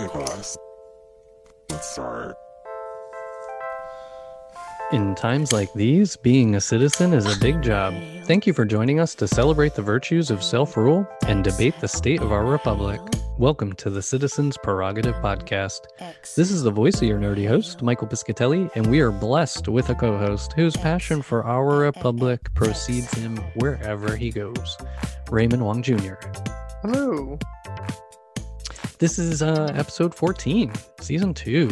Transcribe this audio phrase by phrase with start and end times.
[0.00, 0.56] Let's
[1.92, 2.34] start.
[4.92, 7.94] In times like these, being a citizen is a big job.
[8.24, 11.88] Thank you for joining us to celebrate the virtues of self rule and debate the
[11.88, 12.98] state of our republic.
[13.36, 15.80] Welcome to the Citizens Prerogative Podcast.
[16.34, 19.90] This is the voice of your nerdy host, Michael Piscatelli, and we are blessed with
[19.90, 24.78] a co host whose passion for our republic precedes him wherever he goes,
[25.30, 26.14] Raymond Wong Jr.
[26.80, 27.38] Hello.
[29.00, 31.70] This is uh, episode 14, season two,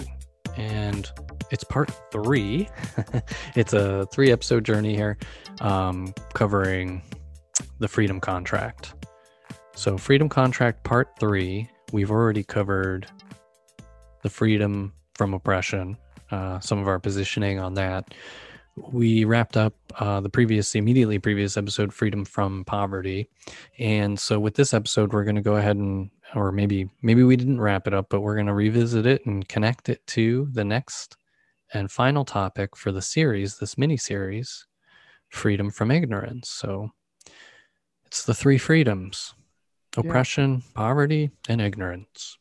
[0.57, 1.13] and
[1.51, 2.71] it's part three.
[3.55, 5.19] it's a three episode journey here
[5.61, 7.03] um, covering
[7.81, 8.95] the Freedom Contract.
[9.75, 13.07] So, Freedom Contract Part 3, we've already covered
[14.23, 15.99] the freedom from oppression,
[16.31, 18.15] uh, some of our positioning on that.
[18.91, 23.29] We wrapped up uh, the previous, immediately previous episode, Freedom from Poverty.
[23.79, 27.37] And so, with this episode, we're going to go ahead and, or maybe, maybe we
[27.37, 30.65] didn't wrap it up, but we're going to revisit it and connect it to the
[30.65, 31.17] next
[31.73, 34.67] and final topic for the series, this mini series,
[35.29, 36.49] Freedom from Ignorance.
[36.49, 36.91] So,
[38.07, 39.35] it's the three freedoms
[39.97, 42.39] oppression, poverty, and ignorance.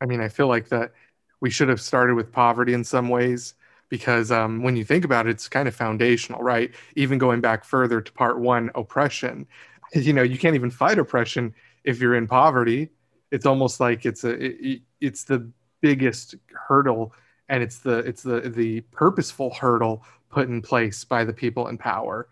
[0.00, 0.92] I mean, I feel like that
[1.40, 3.54] we should have started with poverty in some ways
[3.88, 6.72] because um, when you think about it, it's kind of foundational, right?
[6.96, 9.46] Even going back further to part one, oppression.
[9.94, 11.54] You know, you can't even fight oppression
[11.86, 12.90] if you're in poverty.
[13.30, 17.14] It's almost like it's a it, it's the biggest hurdle,
[17.48, 21.78] and it's the it's the the purposeful hurdle put in place by the people in
[21.78, 22.28] power.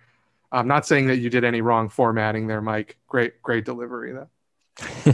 [0.52, 2.96] I'm not saying that you did any wrong formatting there, Mike.
[3.08, 4.28] Great, great delivery though.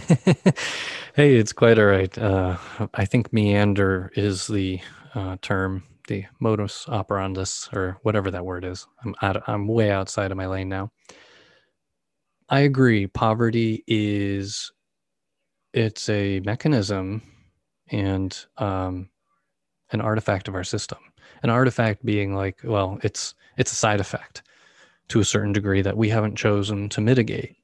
[1.15, 2.17] hey, it's quite all right.
[2.17, 2.57] Uh,
[2.95, 4.81] I think meander is the
[5.15, 8.87] uh, term, the modus operandus, or whatever that word is.
[9.05, 9.15] I'm
[9.47, 10.91] I'm way outside of my lane now.
[12.51, 13.07] I agree.
[13.07, 14.73] Poverty is
[15.73, 17.23] it's a mechanism
[17.91, 19.09] and um,
[19.93, 20.99] an artifact of our system.
[21.43, 24.43] An artifact being like, well, it's it's a side effect
[25.09, 27.57] to a certain degree that we haven't chosen to mitigate.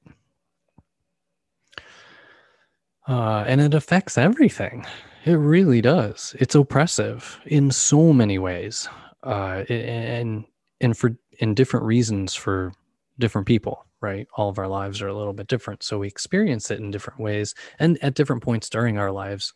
[3.08, 4.84] Uh, and it affects everything.
[5.24, 6.34] It really does.
[6.38, 8.88] It's oppressive in so many ways,
[9.24, 10.44] uh, and
[10.80, 12.72] and for in different reasons for
[13.18, 13.85] different people.
[14.06, 16.92] Right, all of our lives are a little bit different, so we experience it in
[16.92, 19.52] different ways and at different points during our lives,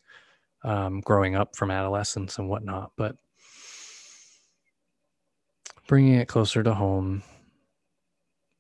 [0.65, 2.91] um, growing up from adolescence and whatnot.
[2.97, 3.17] But
[5.87, 7.23] bringing it closer to home,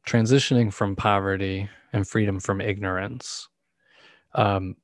[0.06, 3.48] transitioning from poverty and freedom from ignorance
[4.34, 4.76] um,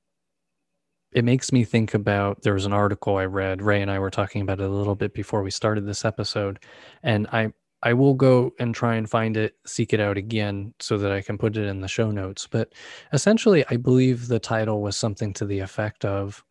[1.12, 4.10] it makes me think about there was an article i read ray and i were
[4.10, 6.58] talking about it a little bit before we started this episode
[7.02, 10.96] and i i will go and try and find it seek it out again so
[10.98, 12.46] that i can put it in the show notes.
[12.46, 12.72] But
[13.12, 16.44] essentially i believe the title was something to the effect of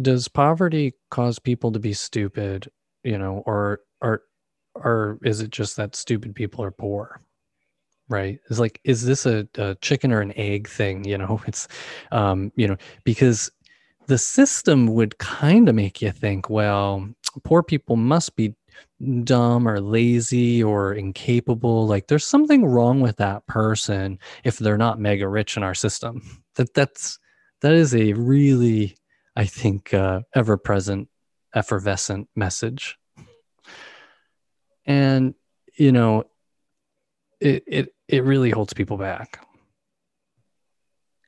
[0.00, 2.70] does poverty cause people to be stupid
[3.02, 4.22] you know or or
[4.74, 7.20] or is it just that stupid people are poor?
[8.08, 8.40] Right?
[8.48, 11.40] It's like is this a, a chicken or an egg thing you know?
[11.46, 11.68] It's
[12.12, 13.50] um you know because
[14.06, 17.06] the system would kind of make you think well
[17.44, 18.54] poor people must be
[19.22, 24.98] dumb or lazy or incapable like there's something wrong with that person if they're not
[24.98, 26.22] mega rich in our system.
[26.56, 27.20] That that's
[27.60, 28.96] that is a really
[29.36, 31.08] i think uh, ever present
[31.54, 32.98] effervescent message.
[34.84, 35.34] And
[35.76, 36.24] you know
[37.40, 39.44] it it it really holds people back.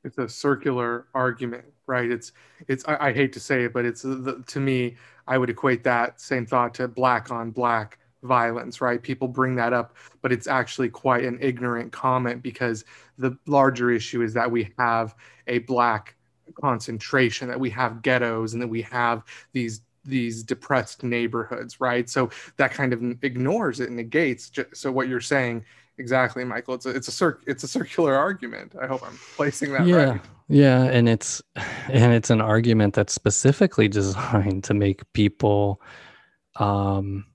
[0.03, 2.09] It's a circular argument right?
[2.09, 2.31] It's
[2.67, 4.95] it's i, I hate to say it but it's the, to me
[5.27, 9.01] i would equate that same thought to black on black violence right?
[9.01, 12.85] People bring that up but it's actually quite an ignorant comment because
[13.17, 15.15] the larger issue is that we have
[15.47, 16.15] a black
[16.61, 22.09] concentration that we have ghettos and that we have these these depressed neighborhoods right?
[22.09, 25.65] So that kind of ignores it negates so what you're saying
[25.97, 26.73] exactly michael.
[26.73, 28.75] It's a it's a circ it's a circular argument.
[28.79, 30.21] I hope i'm placing that yeah right.
[30.47, 31.41] yeah and it's
[31.89, 35.81] and it's an argument that's specifically designed to make people
[36.57, 37.25] um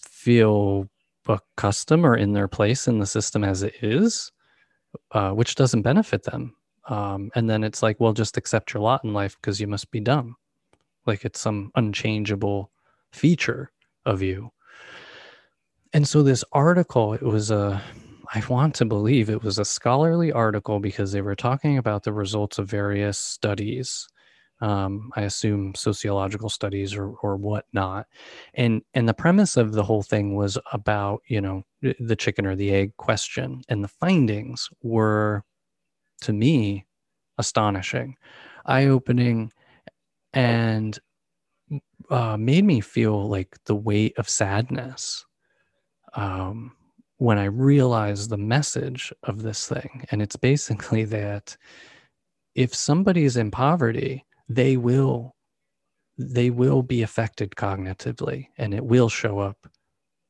[0.00, 0.88] feel
[1.28, 4.32] accustomed or in their place in the system as it is
[5.12, 6.54] uh, which doesn't benefit them.
[6.88, 9.90] Um, and then it's like well just accept your lot in life because you must
[9.90, 10.36] be dumb.
[11.06, 12.70] Like it's some unchangeable
[13.12, 13.70] feature
[14.04, 14.50] of you.
[15.92, 17.82] And so this article, it was a,
[18.34, 22.12] I want to believe it was a scholarly article because they were talking about the
[22.12, 24.08] results of various studies.
[24.60, 28.06] Um, I assume sociological studies or or whatnot,
[28.54, 32.54] and and the premise of the whole thing was about you know the chicken or
[32.54, 35.42] the egg question, and the findings were,
[36.22, 36.86] to me,
[37.38, 38.16] astonishing,
[38.66, 39.52] eye opening,
[40.32, 41.00] and
[42.10, 45.24] uh, made me feel like the weight of sadness
[46.14, 46.72] um,
[47.18, 50.04] when I realized the message of this thing.
[50.10, 51.56] And it's basically that
[52.54, 55.34] if somebody is in poverty, they will
[56.18, 59.56] they will be affected cognitively and it will show up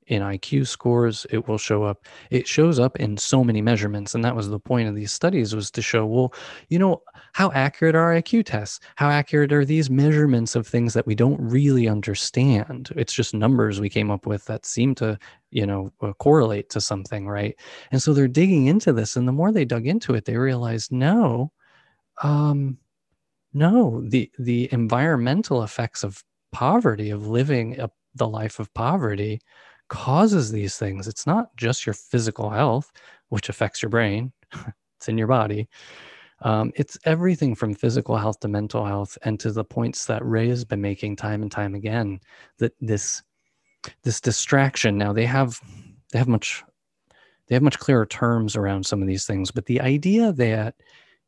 [0.06, 1.26] in IQ scores.
[1.30, 2.06] It will show up.
[2.30, 4.14] It shows up in so many measurements.
[4.14, 6.34] And that was the point of these studies was to show, well,
[6.68, 7.02] you know,
[7.32, 8.80] how accurate are IQ tests?
[8.96, 12.90] How accurate are these measurements of things that we don't really understand?
[12.96, 15.18] It's just numbers we came up with that seem to,
[15.50, 17.58] you know, uh, correlate to something, right?
[17.90, 19.16] And so they're digging into this.
[19.16, 21.52] And the more they dug into it, they realized, no,
[22.22, 22.78] um,
[23.54, 26.22] no, the the environmental effects of
[26.52, 29.40] poverty, of living a, the life of poverty,
[29.92, 31.06] causes these things.
[31.06, 32.90] It's not just your physical health,
[33.28, 34.32] which affects your brain,
[34.96, 35.68] it's in your body.
[36.40, 40.48] Um, it's everything from physical health to mental health, and to the points that Ray
[40.48, 42.20] has been making time and time again.
[42.58, 43.22] That this
[44.02, 44.96] this distraction.
[44.96, 45.60] Now they have
[46.10, 46.64] they have much
[47.46, 50.74] they have much clearer terms around some of these things, but the idea that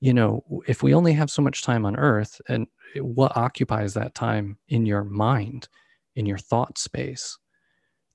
[0.00, 4.14] you know if we only have so much time on Earth, and what occupies that
[4.14, 5.68] time in your mind,
[6.16, 7.38] in your thought space,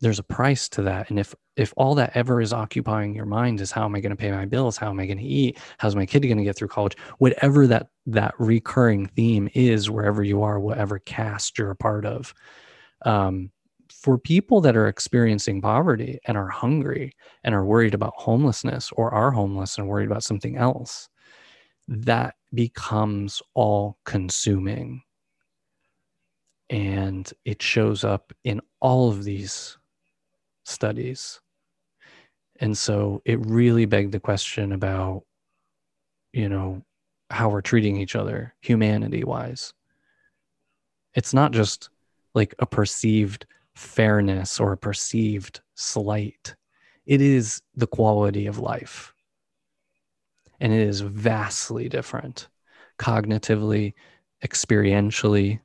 [0.02, 1.10] there's a price to that.
[1.10, 4.12] And if if all that ever is occupying your mind is how am i going
[4.12, 4.78] to pay my bills?
[4.78, 5.58] How am i going to eat?
[5.78, 6.96] How's my kid going to get through college?
[7.18, 12.34] Whatever that that recurring theme is wherever you are whatever caste you're a part of
[13.06, 13.52] um,
[13.92, 17.14] for people that are experiencing poverty and are hungry
[17.44, 21.10] and are worried about homelessness or are homeless and worried about something else
[21.88, 25.02] that becomes all consuming.
[26.70, 29.79] And it shows up in all of these
[30.70, 31.40] studies.
[32.60, 35.24] And so it really begged the question about,
[36.34, 36.84] you know,
[37.30, 39.74] how we're treating each other humanity wise.
[41.14, 41.90] It's not just
[42.34, 43.46] like a perceived
[43.76, 46.56] fairness or a perceived slight,
[47.06, 49.14] it is the quality of life.
[50.60, 52.50] And it is vastly different
[53.00, 53.94] cognitively,
[54.46, 55.62] experientially,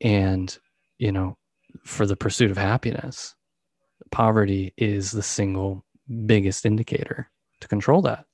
[0.00, 0.58] and,
[0.98, 1.36] you know,
[1.84, 3.34] for the pursuit of happiness
[4.10, 5.84] poverty is the single
[6.26, 7.30] biggest indicator
[7.60, 8.26] to control that.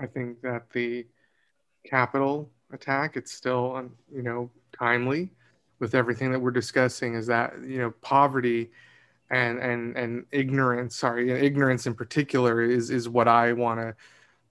[0.00, 1.06] I think that the
[1.84, 5.30] capital attack, it's still, um, you know, timely
[5.78, 8.70] with everything that we're discussing is that, you know, poverty
[9.30, 13.94] and, and, and ignorance, sorry, ignorance in particular is, is what I want to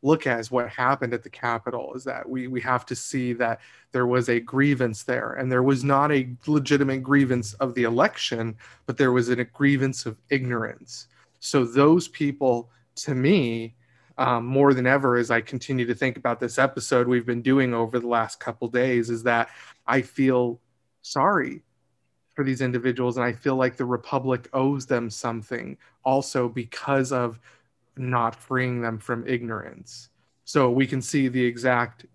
[0.07, 3.33] look at as what happened at the Capitol is that we, we have to see
[3.33, 3.59] that
[3.92, 8.56] there was a grievance there and there was not a legitimate grievance of the election,
[8.86, 11.07] but there was a grievance of ignorance.
[11.39, 13.75] So those people, to me,
[14.18, 17.74] um, more than ever, as I continue to think about this episode we've been doing
[17.74, 19.50] over the last couple days, is that
[19.86, 20.59] I feel
[21.01, 21.62] sorry
[22.33, 27.39] for these individuals and I feel like the Republic owes them something also because of
[27.99, 30.09] not freeing them from ignorance.
[30.45, 32.05] So we can see the exact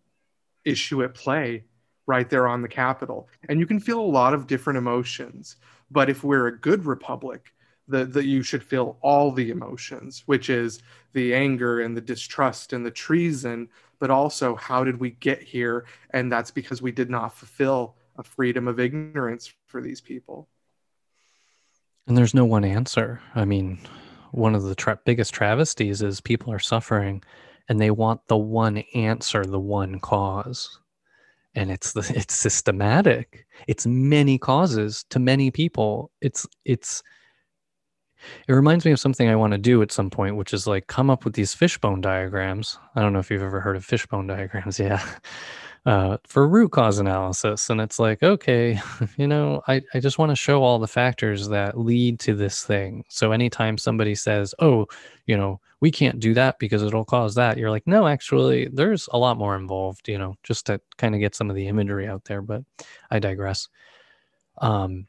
[0.64, 1.64] issue at play
[2.06, 3.28] right there on the Capitol.
[3.48, 5.56] And you can feel a lot of different emotions.
[5.90, 7.52] But if we're a good republic,
[7.88, 10.80] that you should feel all the emotions, which is
[11.12, 15.84] the anger and the distrust and the treason, but also how did we get here?
[16.10, 20.48] And that's because we did not fulfill a freedom of ignorance for these people.
[22.06, 23.20] And there's no one answer.
[23.34, 23.78] I mean,
[24.32, 27.22] one of the tra- biggest travesties is people are suffering
[27.68, 30.78] and they want the one answer, the one cause.
[31.54, 33.46] And it's the, it's systematic.
[33.68, 36.10] It's many causes to many people.
[36.20, 37.02] It's it's
[38.46, 40.86] it reminds me of something I want to do at some point, which is like
[40.86, 42.78] come up with these fishbone diagrams.
[42.94, 44.78] I don't know if you've ever heard of fishbone diagrams.
[44.80, 45.04] Yeah
[45.84, 47.68] uh, for root cause analysis.
[47.70, 48.80] And it's like, okay,
[49.16, 52.64] you know, I, I just want to show all the factors that lead to this
[52.64, 53.04] thing.
[53.08, 54.86] So anytime somebody says, oh,
[55.26, 59.08] you know, we can't do that because it'll cause that, you're like, no, actually, there's
[59.12, 62.06] a lot more involved, you know, just to kind of get some of the imagery
[62.06, 62.42] out there.
[62.42, 62.62] But
[63.10, 63.68] I digress.
[64.58, 65.08] Um,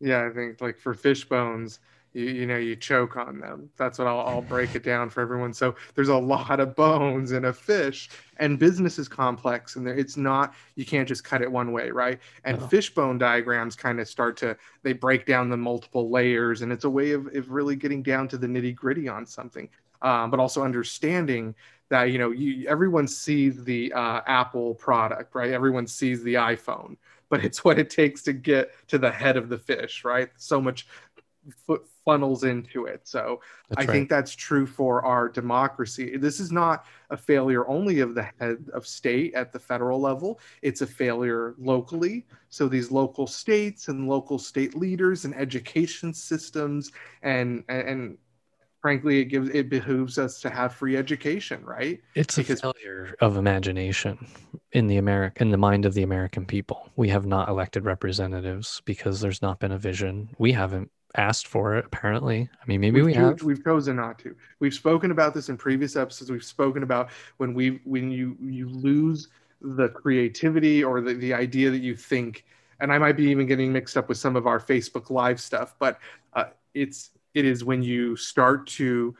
[0.00, 1.78] yeah, I think like for fish bones,
[2.12, 3.70] you, you know you choke on them.
[3.76, 5.52] That's what I'll, I'll break it down for everyone.
[5.52, 10.16] So there's a lot of bones in a fish and business is complex and it's
[10.16, 12.18] not you can't just cut it one way right?
[12.44, 12.66] And no.
[12.66, 16.90] fishbone diagrams kind of start to they break down the multiple layers and it's a
[16.90, 19.68] way of, of really getting down to the nitty gritty on something.
[20.02, 21.54] Um, but also understanding
[21.88, 25.50] that you know you, everyone sees the uh, apple product right?
[25.52, 26.96] Everyone sees the iphone
[27.28, 30.30] but it's what it takes to get to the head of the fish right?
[30.36, 30.86] So much
[32.04, 33.06] funnels into it.
[33.06, 33.92] So That's I right.
[33.92, 36.16] think that's true for our democracy.
[36.16, 40.40] This is not a failure only of the head of state at the federal level,
[40.62, 42.26] it's a failure locally.
[42.48, 46.92] So these local states and local state leaders and education systems
[47.22, 48.18] and and, and
[48.80, 52.00] frankly it gives it behooves us to have free education, right?
[52.14, 54.26] It's a failure of imagination
[54.72, 56.90] in the America in the mind of the American people.
[56.94, 60.30] We have not elected representatives because there's not been a vision.
[60.38, 62.48] We haven't asked for it, apparently.
[62.52, 64.34] I mean, maybe we've, we have we've chosen not to.
[64.60, 66.30] We've spoken about this in previous episodes.
[66.30, 69.28] We've spoken about when we when you you lose
[69.60, 72.44] the creativity or the, the idea that you think,
[72.80, 75.74] and I might be even getting mixed up with some of our Facebook Live stuff,
[75.78, 75.98] but
[76.34, 79.14] uh, it's it is when you start to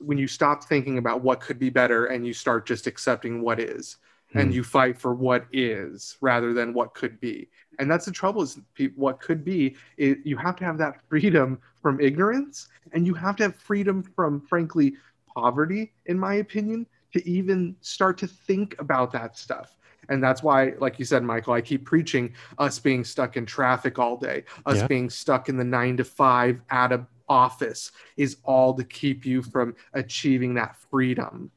[0.00, 3.58] when you stop thinking about what could be better and you start just accepting what
[3.58, 3.96] is
[4.34, 4.56] and Hmm.
[4.56, 7.48] you fight for what is rather than what could be
[7.78, 8.58] and that's the trouble is
[8.96, 13.36] what could be it, you have to have that freedom from ignorance and you have
[13.36, 14.94] to have freedom from frankly
[15.34, 19.76] poverty in my opinion to even start to think about that stuff
[20.08, 23.98] and that's why like you said michael i keep preaching us being stuck in traffic
[23.98, 24.86] all day us Yeah.
[24.86, 29.42] being stuck in the nine to five at a office is all to keep you
[29.42, 31.50] from achieving that freedom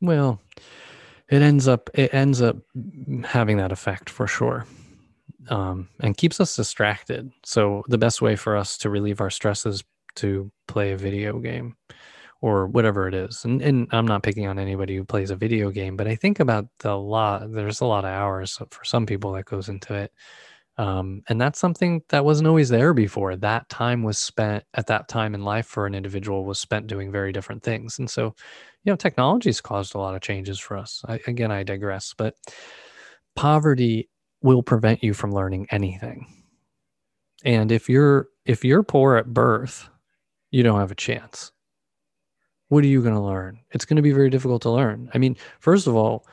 [0.00, 0.40] Well,
[1.28, 2.56] it ends up it ends up
[3.24, 4.66] having that effect for sure.
[5.48, 7.30] Um, and keeps us distracted.
[7.44, 9.84] So the best way for us to relieve our stress is
[10.16, 11.76] to play a video game
[12.40, 13.44] or whatever it is.
[13.44, 16.40] And and I'm not picking on anybody who plays a video game, but I think
[16.40, 20.12] about the lot there's a lot of hours for some people that goes into it.
[20.76, 23.36] Um, and that's something that wasn't always there before.
[23.36, 27.12] That time was spent at that time in life for an individual was spent doing
[27.12, 27.98] very different things.
[27.98, 28.34] And so
[28.84, 31.02] you know technology's caused a lot of changes for us.
[31.08, 32.36] I, again i digress but
[33.34, 34.08] poverty
[34.42, 36.26] will prevent you from learning anything.
[37.44, 39.88] And if you're if you're poor at birth
[40.50, 41.50] you don't have a chance.
[42.68, 43.60] What are you going to learn?
[43.72, 45.10] It's going to be very difficult to learn.
[45.14, 46.26] I mean first of all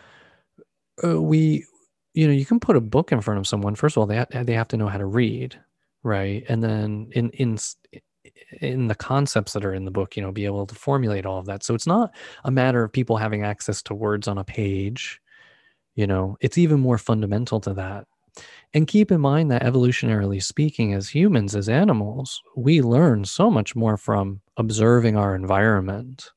[1.04, 1.66] uh, we
[2.14, 3.76] you know you can put a book in front of someone.
[3.76, 5.60] First of all they have, they have to know how to read
[6.04, 6.44] right?
[6.50, 7.58] And then in in
[8.62, 11.40] in the concepts that are in the book you know be able to formulate all
[11.40, 11.64] of that.
[11.64, 15.22] So it's not a matter of people having access to words on a page
[15.96, 18.08] you know it's even more fundamental to that.
[18.74, 23.76] And keep in mind that evolutionarily speaking as humans as animals we learn so much
[23.76, 26.32] more from observing our environment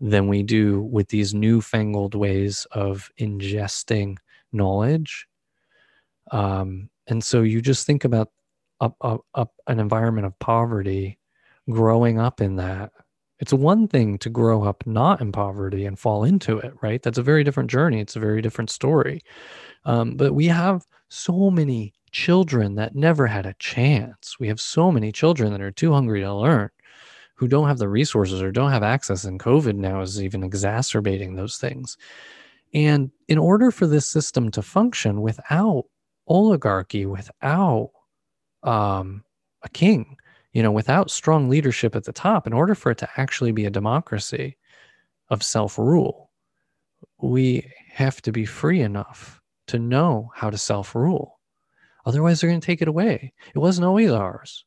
[0.00, 4.16] than we do with these newfangled ways of ingesting
[4.52, 5.26] knowledge.
[6.30, 8.30] Um, and so you just think about
[8.80, 11.18] up, up, up an environment of poverty
[11.70, 12.92] growing up in that
[13.38, 17.02] it's one thing to grow up not in poverty and fall into it right?
[17.02, 18.00] That's a very different journey.
[18.00, 19.22] It's a very different story.
[19.84, 24.36] Um, but we have so many children that never had a chance.
[24.40, 26.70] We have so many children that are too hungry to learn
[27.34, 31.34] who don't have the resources or don't have access and covid now is even exacerbating
[31.34, 31.98] those things.
[32.72, 35.84] And in order for this system to function without
[36.26, 37.90] oligarchy without
[38.62, 39.24] um,
[39.62, 40.16] a king,
[40.52, 43.66] you know, without strong leadership at the top, in order for it to actually be
[43.66, 44.56] a democracy
[45.28, 46.30] of self rule,
[47.20, 51.40] we have to be free enough to know how to self rule.
[52.04, 53.32] Otherwise, they're going to take it away.
[53.54, 54.64] It wasn't always ours.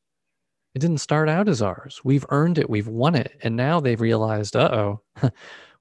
[0.75, 2.01] It didn't start out as ours.
[2.03, 2.69] We've earned it.
[2.69, 3.39] We've won it.
[3.41, 5.01] And now they've realized, uh oh,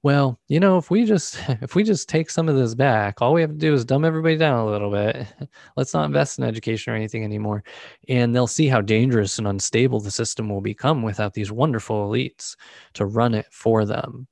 [0.01, 3.33] well, you know, if we just if we just take some of this back, all
[3.33, 5.27] we have to do is dumb everybody down a little bit.
[5.77, 7.63] Let's not invest in education or anything anymore.
[8.07, 12.55] And they'll see how dangerous and unstable the system will become without these wonderful elites
[12.93, 14.27] to run it for them.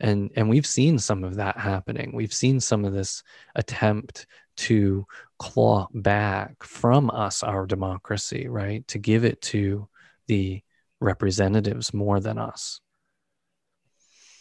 [0.00, 2.12] And and we've seen some of that happening.
[2.14, 3.24] We've seen some of this
[3.56, 4.26] attempt
[4.58, 5.06] to
[5.38, 8.86] claw back from us our democracy, right?
[8.88, 9.88] To give it to
[10.26, 10.62] the
[11.00, 12.80] representatives more than us.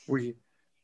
[0.07, 0.35] We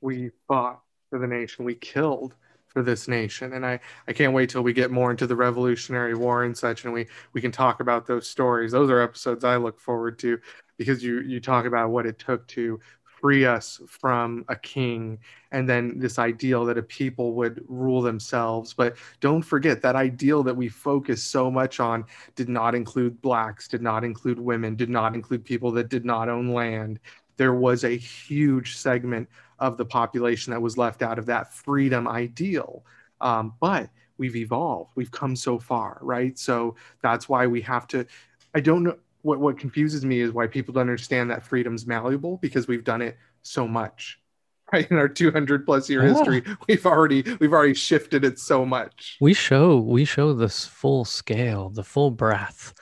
[0.02, 1.66] we fought for the nation.
[1.66, 2.36] We killed
[2.68, 3.54] for this nation.
[3.54, 6.86] And i i can't wait till we get more into the revolutionary war and such
[6.86, 8.72] and we we can talk about those stories.
[8.72, 10.40] Those are episodes i look forward to
[10.78, 12.80] because you you talk about what it took to
[13.24, 15.18] free us from a king
[15.54, 18.74] and then this ideal that a people would rule themselves.
[18.74, 22.04] But don't forget that ideal that we focus so much on
[22.36, 26.28] did not include blacks did not include women did not include people that did not
[26.28, 27.00] own land
[27.38, 29.28] there was a huge segment
[29.60, 32.86] of the population that was left out of that freedom ideal.
[33.22, 36.38] Um, but we've evolved, we've come so far, right?
[36.38, 38.06] So that's why we have to.
[38.54, 42.38] I don't know what what confuses me is why people don't understand that freedom's malleable
[42.38, 44.20] because we've done it so much.
[44.74, 46.14] Right in our 200 plus year Yeah.
[46.14, 49.18] history, we've already we've already shifted it so much.
[49.22, 52.74] we show we show this full scale the full breadth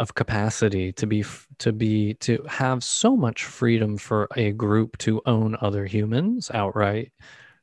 [0.00, 1.22] of capacity to be
[1.58, 7.12] to be to have so much freedom for a group to own other humans outright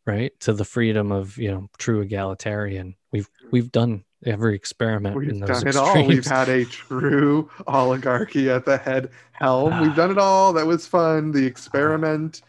[0.05, 5.29] right to the freedom of you know true egalitarian we've we've done every experiment We've
[5.29, 6.05] in those done it all.
[6.05, 9.79] We've had a true oligarchy at the head helm.
[9.79, 9.95] We've ah.
[9.95, 10.53] done it all.
[10.53, 11.31] That was fun.
[11.31, 11.47] The ah.
[11.47, 12.41] experiment.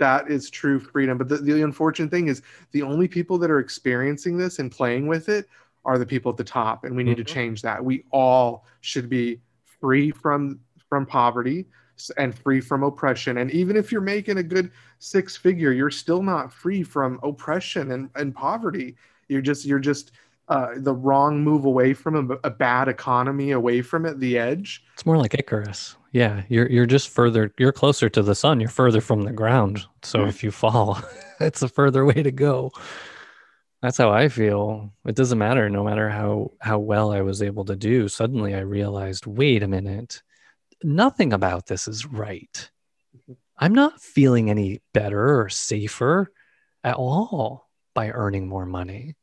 [0.00, 1.18] That is true freedom.
[1.18, 5.06] But the, the unfortunate thing is the only people that are experiencing this and playing
[5.06, 5.46] with it
[5.84, 6.84] are the people at the top.
[6.84, 7.26] And we need Mhm.
[7.26, 7.84] to change that.
[7.84, 9.40] We all should be
[9.80, 11.66] free from from poverty
[12.16, 13.38] and free from oppression.
[13.38, 17.92] And even if you're making a good six figure, you're still not free from oppression
[17.92, 18.96] and, and poverty.
[19.28, 20.12] You're just you're just
[20.48, 24.84] uh, the wrong move away from a, a bad economy, away from it, the edge.
[24.92, 25.96] It's more like Icarus.
[26.12, 27.52] Yeah, you're you're just further.
[27.58, 28.60] You're closer to the sun.
[28.60, 29.86] You're further from the ground.
[30.02, 30.28] So Yeah.
[30.28, 31.00] if you fall,
[31.40, 32.72] it's a further way to go.
[33.84, 34.94] That's how I feel.
[35.04, 35.68] It doesn't matter.
[35.68, 39.68] No matter how how well I was able to do, suddenly I realized, wait a
[39.68, 40.22] minute,
[40.82, 42.70] nothing about this is right.
[43.58, 46.32] I'm not feeling any better or safer
[46.82, 49.16] at all by earning more money.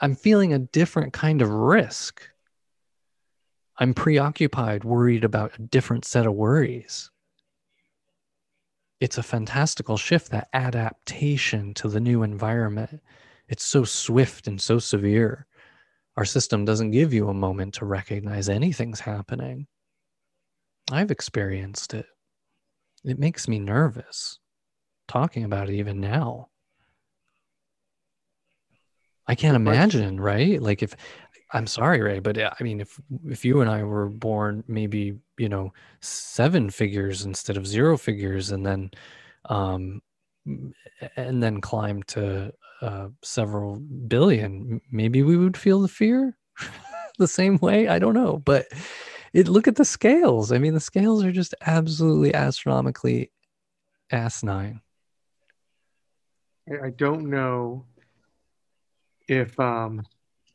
[0.00, 2.22] I'm feeling a different kind of risk.
[3.76, 7.10] I'm preoccupied, worried about a different set of worries.
[9.00, 13.00] It's a fantastical shift, that adaptation to the new environment.
[13.48, 15.46] It's so swift and so severe.
[16.16, 19.68] Our system doesn't give you a moment to recognize anything's happening.
[20.90, 22.06] I've experienced it.
[23.04, 24.40] It makes me nervous
[25.06, 26.48] talking about it even now.
[29.26, 30.60] I can't imagine, right?
[30.60, 30.94] Like if
[31.50, 35.48] I'm sorry, Ray, but I mean, if if you and I were born maybe you
[35.48, 38.90] know seven figures instead of zero figures, and then
[39.46, 40.02] um,
[41.16, 42.52] and then climb to
[42.82, 46.36] uh, several billion, maybe we would feel the fear
[47.18, 47.88] the same way.
[47.88, 48.66] I don't know, but
[49.32, 50.52] it look at the scales.
[50.52, 53.30] I mean, the scales are just absolutely astronomically
[54.10, 54.82] asinine.
[56.82, 57.86] I don't know
[59.26, 60.02] if um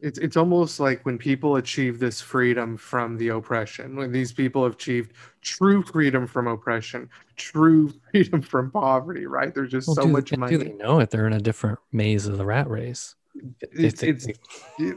[0.04, 4.64] it's it's almost like when people achieve this freedom from the oppression, when these people
[4.64, 9.54] have achieved true freedom from oppression, true freedom from poverty, right?
[9.56, 10.58] There's just Well, so do, much money.
[10.58, 11.10] do they know it?
[11.10, 13.16] They're in a different maze of the rat race.
[13.62, 14.28] It's, it's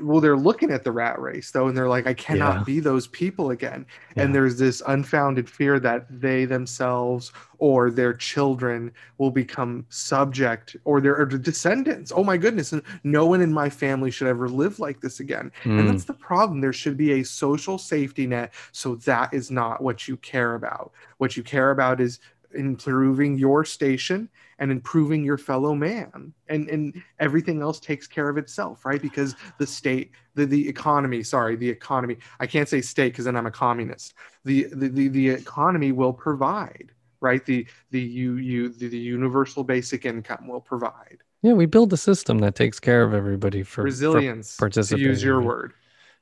[0.00, 2.64] well they're looking at the rat race though and they're like i cannot Yeah.
[2.64, 3.86] be those people again.
[4.14, 4.24] Yeah.
[4.24, 11.00] and there's this unfounded fear that they themselves or their children will become subject or
[11.00, 12.12] their or descendants.
[12.14, 12.72] Oh my goodness.
[12.72, 15.50] And no one in my family should ever live like this again.
[15.64, 16.60] And Mm, that's the problem.
[16.60, 18.52] There should be a social safety net.
[18.72, 20.92] So that is not what you care about.
[21.18, 22.20] What you care about is
[22.54, 26.32] improving your station and improving your fellow man.
[26.48, 29.00] And and everything else takes care of itself right?
[29.00, 33.36] Because the state the, the economy sorry the economy i can't say state because then
[33.36, 34.14] i'm a communist.
[34.44, 37.44] The, the the the economy will provide right?
[37.44, 41.18] The the you you the, the universal basic income will provide.
[41.42, 45.22] Yeah, we build a system that takes care of everybody for for- resilience to use
[45.22, 45.72] your word.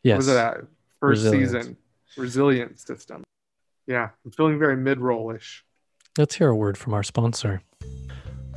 [0.03, 0.59] Yes, was that
[1.01, 1.53] first Resilience.
[1.53, 1.77] season?
[2.16, 3.25] Resilient system.
[3.87, 5.64] Yeah i'm feeling very mid-rollish.
[6.16, 7.62] Let's hear a word from our sponsor.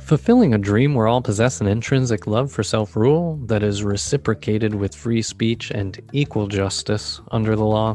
[0.00, 4.74] Fulfilling a dream where all possess an intrinsic love for self rule that is reciprocated
[4.74, 7.94] with free speech and equal justice under the law.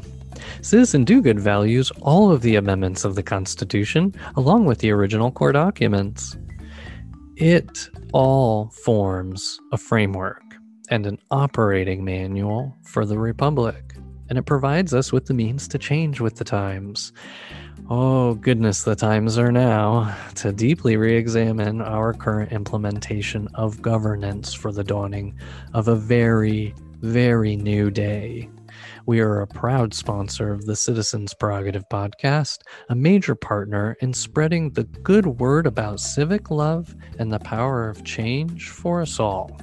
[0.62, 5.32] Citizen Do Good values all of the amendments of the Constitution, along with the original
[5.32, 6.38] core documents.
[7.36, 10.44] It all forms a framework
[10.90, 13.93] and an operating manual for the Republic,
[14.30, 17.12] and it provides us with the means to change with the times.
[17.90, 24.54] Oh, goodness, the times are now to deeply re examine our current implementation of governance
[24.54, 25.38] for the dawning
[25.74, 28.50] of a very, very new day.
[29.06, 32.60] We are a proud sponsor of the Citizens Prerogative Podcast,
[32.90, 38.06] a major partner in spreading the good word about civic love and the power of
[38.06, 39.60] change for us all.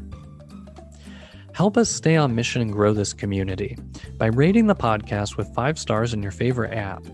[1.60, 3.76] Help us stay on mission and grow this community
[4.16, 7.04] by rating the podcast with five stars in your favorite app.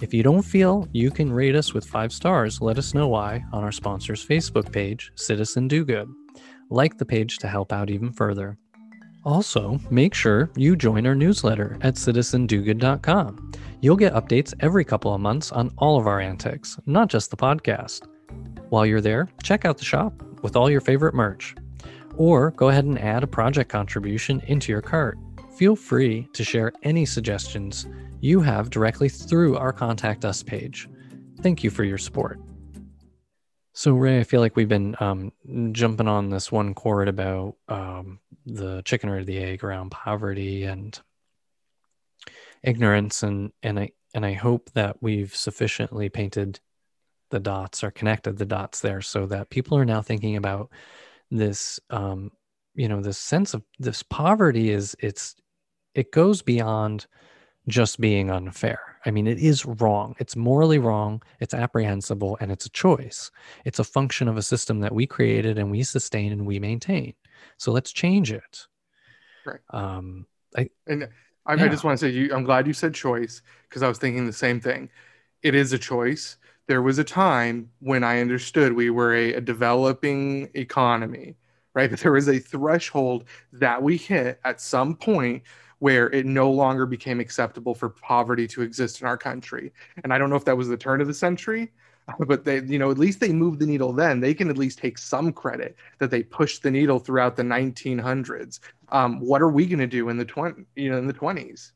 [0.00, 3.44] If you don't feel you can rate us with five stars, let us know why
[3.52, 6.08] on our sponsor's Facebook page, Citizen Do Good.
[6.68, 8.58] Like the page to help out even further.
[9.24, 13.52] Also, make sure you join our newsletter at citizendogood.com.
[13.82, 17.36] You'll get updates every couple of months on all of our antics, not just the
[17.36, 18.08] podcast.
[18.68, 20.12] While you're there, check out the shop
[20.42, 21.54] with all your favorite merch.
[22.16, 25.18] Or go ahead and add a project contribution into your cart.
[25.56, 27.86] Feel free to share any suggestions
[28.20, 30.88] you have directly through our Contact Us page.
[31.40, 32.38] Thank you for your support.
[33.74, 35.32] So, Ray, I feel like we've been um,
[35.72, 40.98] jumping on this one chord about um, the chicken or the egg around poverty and
[42.62, 46.60] ignorance and and I and I hope that we've sufficiently painted
[47.30, 50.70] the dots or connected the dots there so that people are now thinking about
[51.32, 52.30] this um
[52.74, 55.34] you know this sense of this poverty is it's
[55.94, 57.06] it goes beyond
[57.68, 58.80] just being unfair.
[59.06, 60.14] I mean, it is wrong.
[60.18, 61.22] It's morally wrong.
[61.40, 63.30] It's apprehensible and it's a choice.
[63.64, 67.14] It's a function of a system that we created and we sustain and we maintain.
[67.58, 68.66] So let's change it.
[69.44, 69.60] Right.
[69.70, 71.08] Um, I, And
[71.46, 71.64] I, Yeah.
[71.64, 74.26] I just want to say, you, I'm glad you said choice because I was thinking
[74.26, 74.88] the same thing.
[75.42, 76.36] It is a choice.
[76.66, 81.36] There was a time when I understood we were a, a developing economy,
[81.74, 81.90] right?
[81.90, 85.42] But there was a threshold that we hit at some point
[85.80, 89.72] where it no longer became acceptable for poverty to exist in our country.
[90.04, 91.72] And I don't know if that was the turn of the century,
[92.26, 94.20] but they, you know, at least they moved the needle then.
[94.20, 98.60] They can at least take some credit that they pushed the needle throughout the 1900s.
[98.90, 101.72] Um, what are we going to do in the 20, you know, in the 20s?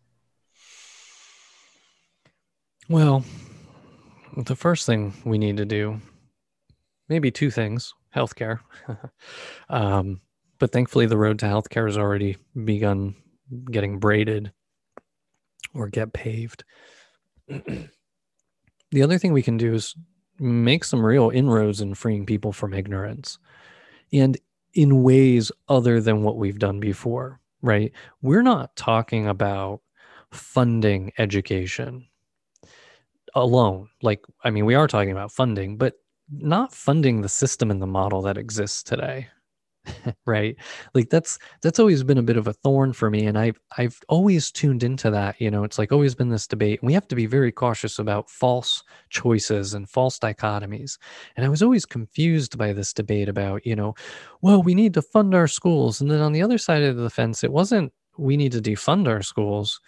[2.89, 3.25] well,
[4.45, 6.01] the first thing we need to do,
[7.09, 8.61] maybe two things healthcare.
[9.69, 10.21] um,
[10.59, 13.15] but thankfully, the road to healthcare has already begun
[13.71, 14.53] getting braided
[15.75, 16.65] or get paved.
[17.49, 19.95] the other thing we can do is
[20.39, 23.39] make some real inroads in freeing people from ignorance
[24.13, 24.37] and
[24.75, 27.93] in ways other than what we've done before, right?
[28.21, 29.81] We're not talking about
[30.31, 32.07] funding education
[33.37, 33.89] alone.
[34.03, 35.95] Like, I mean, we are talking about funding, but
[36.31, 39.29] not funding the system and the model that exists today.
[40.27, 40.57] right
[40.95, 44.01] like that's that's always been a bit of a thorn for me and i've i've
[44.09, 47.15] always tuned into that you know it's like always been this debate we have to
[47.15, 50.99] be very cautious about false choices and false dichotomies
[51.37, 53.95] and i was always confused by this debate about you know
[54.43, 57.09] well we need to fund our schools and then on the other side of the
[57.09, 59.81] fence it wasn't we need to defund our schools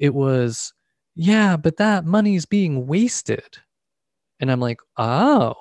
[0.00, 0.72] it was
[1.16, 3.58] yeah but that money's being wasted.
[4.40, 5.54] And i'm like oh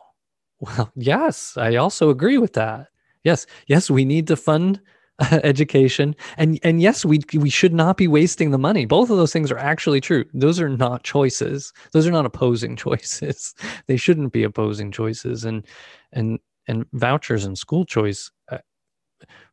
[0.60, 2.88] well yes i also agree with that.
[3.24, 4.82] Yes yes we need to fund
[5.20, 6.16] uh, education.
[6.38, 8.86] And and yes we we should not be wasting the money.
[8.86, 10.26] Both of those things are actually true.
[10.34, 11.74] Those are not choices.
[11.94, 13.56] Those are not opposing choices.
[13.88, 15.46] They shouldn't be opposing choices.
[15.46, 15.66] And
[16.12, 18.58] and and vouchers and school choice uh,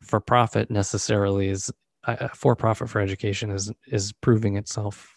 [0.02, 1.70] for profit necessarily is
[2.04, 5.11] uh, for profit for education is is proving itself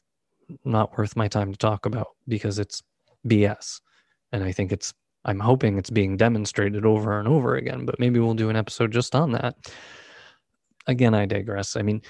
[0.63, 2.83] not worth my time to talk about because it's
[3.27, 3.81] bs
[4.31, 4.93] and i think it's
[5.25, 8.91] I'm hoping it's being demonstrated over and over again, but maybe we'll do an episode
[8.91, 9.55] just on that.
[10.85, 11.75] Again, I digress.
[11.75, 12.03] I mean,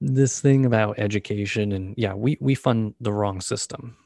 [0.00, 3.96] this thing about education and yeah, we we fund the wrong system.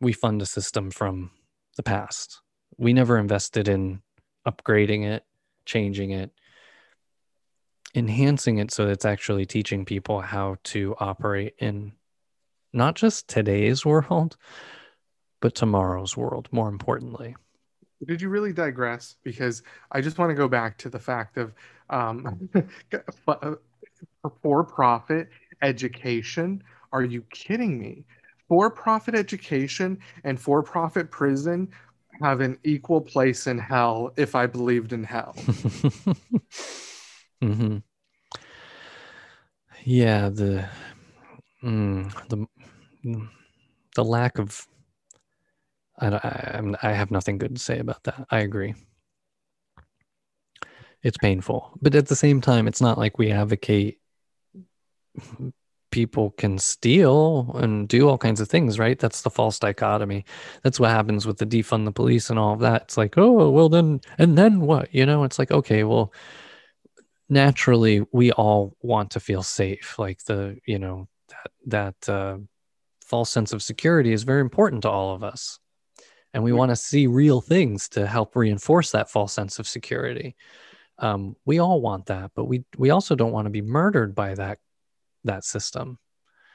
[0.00, 1.30] We fund a system from
[1.76, 2.40] the past.
[2.78, 4.02] We never invested in
[4.46, 5.24] upgrading it,
[5.64, 6.32] changing it,
[7.94, 11.92] enhancing it so it's actually teaching people how to operate in
[12.72, 14.36] not just today's world,
[15.40, 17.36] but tomorrow's world, more importantly.
[18.06, 19.16] Did you really digress?
[19.22, 21.52] Because I just want to go back to the fact of
[21.90, 22.48] um,
[24.42, 25.28] for profit
[25.62, 26.62] education.
[26.92, 28.04] Are you kidding me?
[28.48, 31.68] For profit education and for profit prison
[32.22, 35.34] have an equal place in hell if I believed in hell.
[37.42, 37.78] hmm
[39.84, 40.68] Yeah, the
[41.62, 42.46] mm, the
[43.02, 44.66] the lack of
[45.98, 48.26] I, I I'm- have nothing good to say about that.
[48.30, 48.74] I agree.
[51.02, 54.00] It's painful, but at the same time, it's not like we advocate
[55.90, 58.98] people can steal and do all kinds of things, right?
[58.98, 60.24] That's the false dichotomy.
[60.62, 62.82] That's what happens with the defund the police and all of that.
[62.82, 64.94] It's like, oh, well, then, and then what?
[64.94, 66.12] You know, it's like, okay, well,
[67.28, 69.98] naturally, we all want to feel safe.
[69.98, 72.38] Like the, you know, that, that uh,
[73.10, 75.58] false sense of security is very important to all of us.
[76.32, 80.36] And we want to see real things to help reinforce that false sense of security.
[81.00, 84.34] Um, we all want that, but we we also don't want to be murdered by
[84.34, 84.58] that
[85.24, 85.98] that system.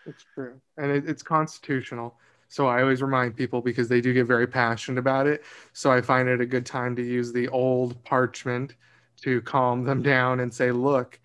[0.06, 0.62] It's true.
[0.78, 2.16] And it, it's constitutional.
[2.48, 5.44] So I always remind people because they do get very passionate about it.
[5.74, 8.76] So I find it a good time to use the old parchment
[9.24, 11.20] to calm them down and say, look,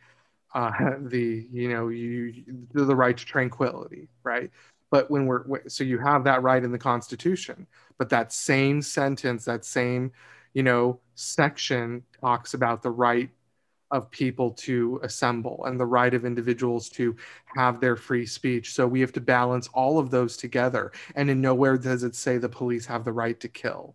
[0.55, 4.51] uh, the, you know, you, the right to tranquility, right?
[4.91, 7.67] But when we're, so you have that right in the Constitution,
[7.99, 10.13] but that same sentence, that same,
[10.53, 13.31] you know, section talks about the right
[13.91, 17.17] of people to assemble and the right of individuals to
[17.57, 18.73] have their free speech.
[18.73, 20.93] So we have to balance all of those together.
[21.17, 23.95] And in nowhere does it say the police have the right to kill.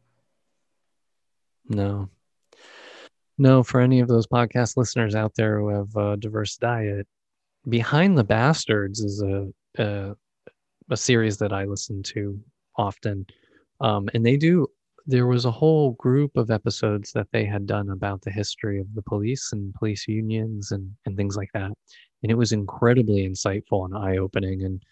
[1.67, 2.09] No.
[3.37, 7.07] No, for any of those podcast listeners out there who have a diverse diet,
[7.67, 10.15] Behind the Bastards is a, a
[10.89, 12.39] a series that I listen to
[12.77, 13.25] often,
[13.81, 14.67] um, and they do.
[15.07, 18.87] There was a whole group of episodes that they had done about the history of
[18.95, 21.71] the police and police unions and and things like that,
[22.23, 24.83] and it was incredibly insightful and eye opening and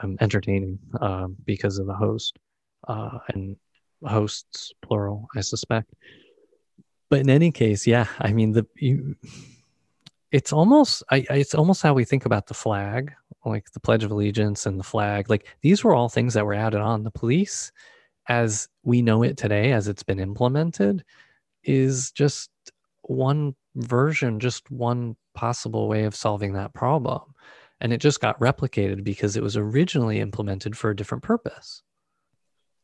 [0.00, 2.38] um, entertaining um, because of the host
[2.88, 3.56] uh, and
[4.04, 5.92] hosts plural, I suspect.
[7.08, 9.16] But in any case, yeah, I mean the you,
[10.30, 13.12] it's almost I, it's almost how we think about the flag,
[13.44, 15.28] like the Pledge of Allegiance and the flag.
[15.30, 17.02] Like these were all things that were added on.
[17.02, 17.72] The police,
[18.28, 21.04] as we know it today, as it's been implemented,
[21.64, 22.50] is just
[23.02, 27.22] one version, just one possible way of solving that problem.
[27.80, 31.82] And it just got replicated because it was originally implemented for a different purpose.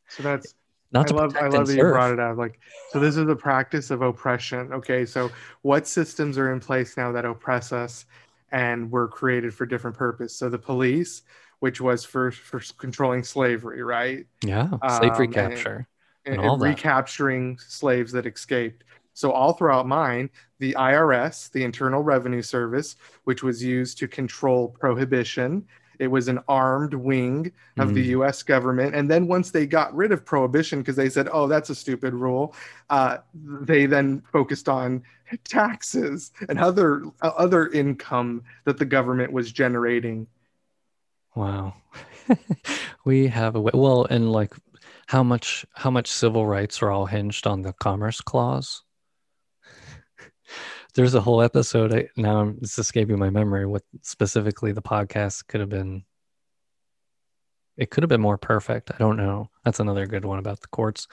[0.09, 0.55] So that's
[0.91, 2.37] Not I love I love that you brought it up.
[2.37, 2.59] Like,
[2.91, 4.73] so this is the practice of oppression.
[4.73, 5.31] Okay, so
[5.63, 8.07] what systems are in place now that oppress us,
[8.53, 10.37] and were created for different purpose?
[10.37, 11.23] So the police,
[11.61, 14.27] which was for for controlling slavery, right?
[14.45, 15.89] Yeah, slavery Um, recapture.
[16.25, 16.69] and, And all and that.
[16.69, 18.85] recapturing slaves that escaped.
[19.15, 20.31] So all throughout mine,
[20.61, 25.67] the IRS, the Internal Revenue Service, which was used to control prohibition.
[25.99, 28.11] It was an armed wing of the Mm.
[28.11, 28.43] U.S.
[28.43, 31.75] government, and then once they got rid of prohibition because they said, "Oh, that's a
[31.75, 32.55] stupid rule,"
[32.91, 35.03] uh, they then focused on
[35.45, 40.27] taxes and other uh, other income that the government was generating.
[41.35, 41.75] Wow.
[43.05, 44.53] we have a way, well, and like
[45.07, 48.83] how much how much civil rights are all hinged on the Commerce Clause.
[50.95, 51.95] There's a whole episode.
[51.95, 53.67] I, now it's escaping my memory.
[53.67, 56.05] What specifically the podcast could have been.
[57.77, 58.91] It could have been more perfect.
[58.91, 59.51] I don't know.
[59.65, 61.07] That's another good one about the courts.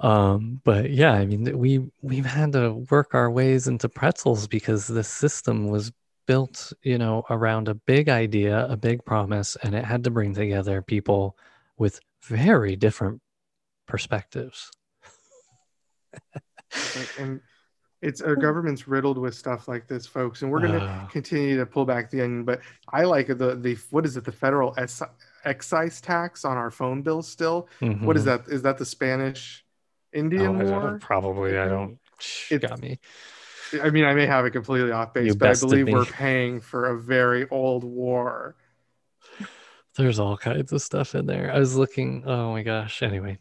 [0.00, 4.86] Um, but yeah, I mean, we we've had to work our ways into pretzels because
[4.86, 5.92] the system was
[6.26, 10.34] built, you know, around a big idea, a big promise, and it had to bring
[10.34, 11.36] together people
[11.78, 13.20] with very different
[13.86, 14.70] perspectives.
[17.18, 17.40] and
[18.00, 21.56] it's our government's riddled with stuff like this folks and we're going to Uh, continue
[21.58, 22.60] to pull back the onion but
[22.92, 25.02] i like the the what is it the federal ex-
[25.44, 28.26] excise tax on our phone bills still what is mhm.
[28.26, 29.64] that is that the spanish
[30.14, 31.98] Oh, indian I war Probably, I don't.
[32.50, 32.98] It got me.
[33.82, 36.60] i mean i may have it completely off base You but i believe we're paying
[36.60, 38.56] for a very old war
[39.96, 41.50] There's all kinds of stuff in there.
[41.52, 42.22] I was looking.
[42.24, 43.02] Oh my gosh.
[43.02, 43.38] Anyway,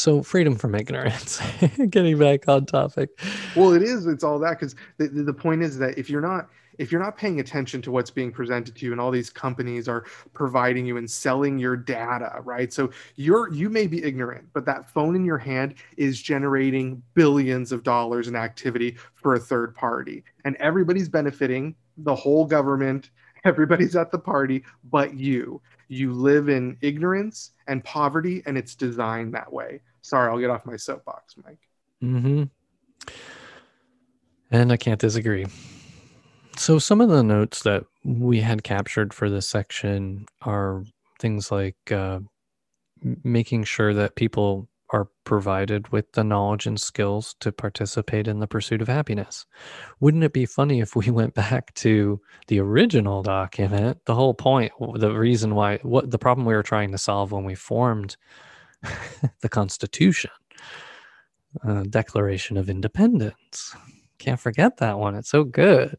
[0.00, 1.40] so freedom from ignorance.
[1.90, 3.10] Getting back on topic.
[3.56, 6.48] well it is it's all that because the, the point is that if you're not
[6.80, 9.86] if you're not paying attention to what's being presented to you and all these companies
[9.86, 14.64] are providing you and selling your data right so you're you may be ignorant but
[14.64, 19.74] that phone in your hand is generating billions of dollars in activity for a third
[19.74, 23.10] party and everybody's benefiting the whole government
[23.44, 29.34] everybody's at the party but you you live in ignorance and poverty and it's designed
[29.34, 31.58] that way sorry i'll get off my soapbox mike
[32.02, 32.44] Mm-hmm.
[34.50, 35.46] And I can't disagree.
[36.56, 40.84] So some of the notes that we had captured for this section are
[41.18, 42.20] things like uh,
[43.22, 48.48] making sure that people are provided with the knowledge and skills to participate in the
[48.48, 49.46] pursuit of happiness.
[50.00, 53.98] Wouldn't it be funny if we went back to the original document?
[54.06, 57.44] The whole point, the reason why, what the problem we were trying to solve when
[57.44, 58.16] we formed
[59.40, 60.30] the Constitution,
[61.66, 63.74] uh, Declaration of Independence.
[64.18, 65.14] Can't forget that one.
[65.14, 65.96] It's so good.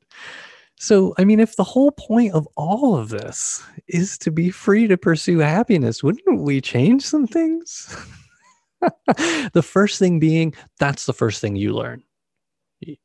[0.77, 4.87] So, I mean, if the whole point of all of this is to be free
[4.87, 7.95] to pursue happiness, wouldn't we change some things?
[9.53, 12.01] the first thing being that's the first thing you learn.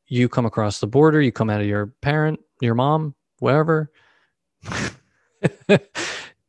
[0.06, 3.90] You come across the border, you come out of your parent, your mom, wherever.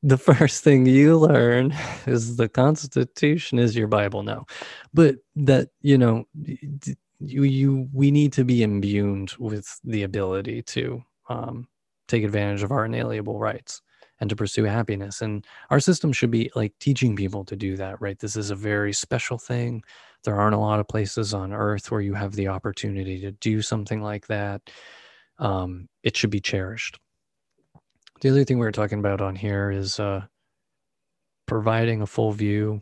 [0.07, 1.75] the first thing you learn
[2.07, 4.23] is the Constitution is your Bible.
[4.23, 4.45] No,
[4.93, 6.25] but that you know,
[7.19, 11.67] you you we need to be imbued with the ability to um,
[12.07, 13.81] take advantage of our inalienable rights
[14.19, 15.21] and to pursue happiness.
[15.21, 18.17] And our system should be like teaching people to do that, right?
[18.17, 19.83] This is a very special thing.
[20.23, 23.61] There aren't a lot of places on earth where you have the opportunity to do
[23.61, 24.61] something like that.
[25.37, 26.97] Um, it should be cherished.
[28.21, 30.25] The other thing we were talking about on here is uh,
[31.45, 32.81] providing a full view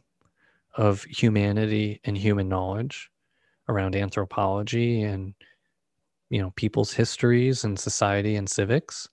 [0.76, 3.10] of humanity and human knowledge
[3.67, 5.34] around anthropology and
[6.30, 9.10] you know people's histories and society and civics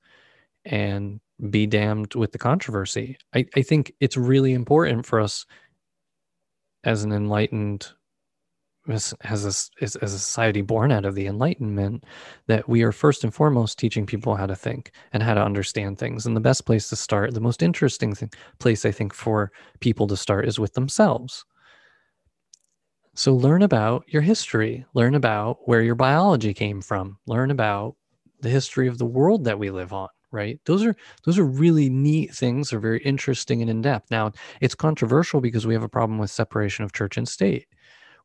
[0.64, 3.16] and be damned with the controversy.
[3.34, 5.44] I, I think it's really important for us
[6.84, 7.88] as an enlightened
[8.88, 12.04] as, as, a, as a society born out of the Enlightenment,
[12.46, 15.98] that we are first and foremost teaching people how to think and how to understand
[15.98, 16.26] things.
[16.26, 20.06] And the best place to start, the most interesting thing, place I think for people
[20.08, 21.44] to start is with themselves.
[23.14, 27.94] So learn about your history, learn about where your biology came from, learn about
[28.40, 30.58] the history of the world that we live on right?
[30.64, 32.70] Those are those are really neat things.
[32.70, 36.30] They're very interesting and in depth now it's controversial because we have a problem with
[36.30, 37.66] separation of church and state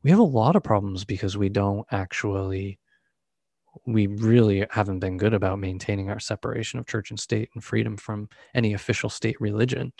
[0.02, 2.78] we have a lot of problems because we don't actually
[3.86, 7.96] we really haven't been good about maintaining our separation of church and state and freedom
[7.96, 9.92] from any official state religion.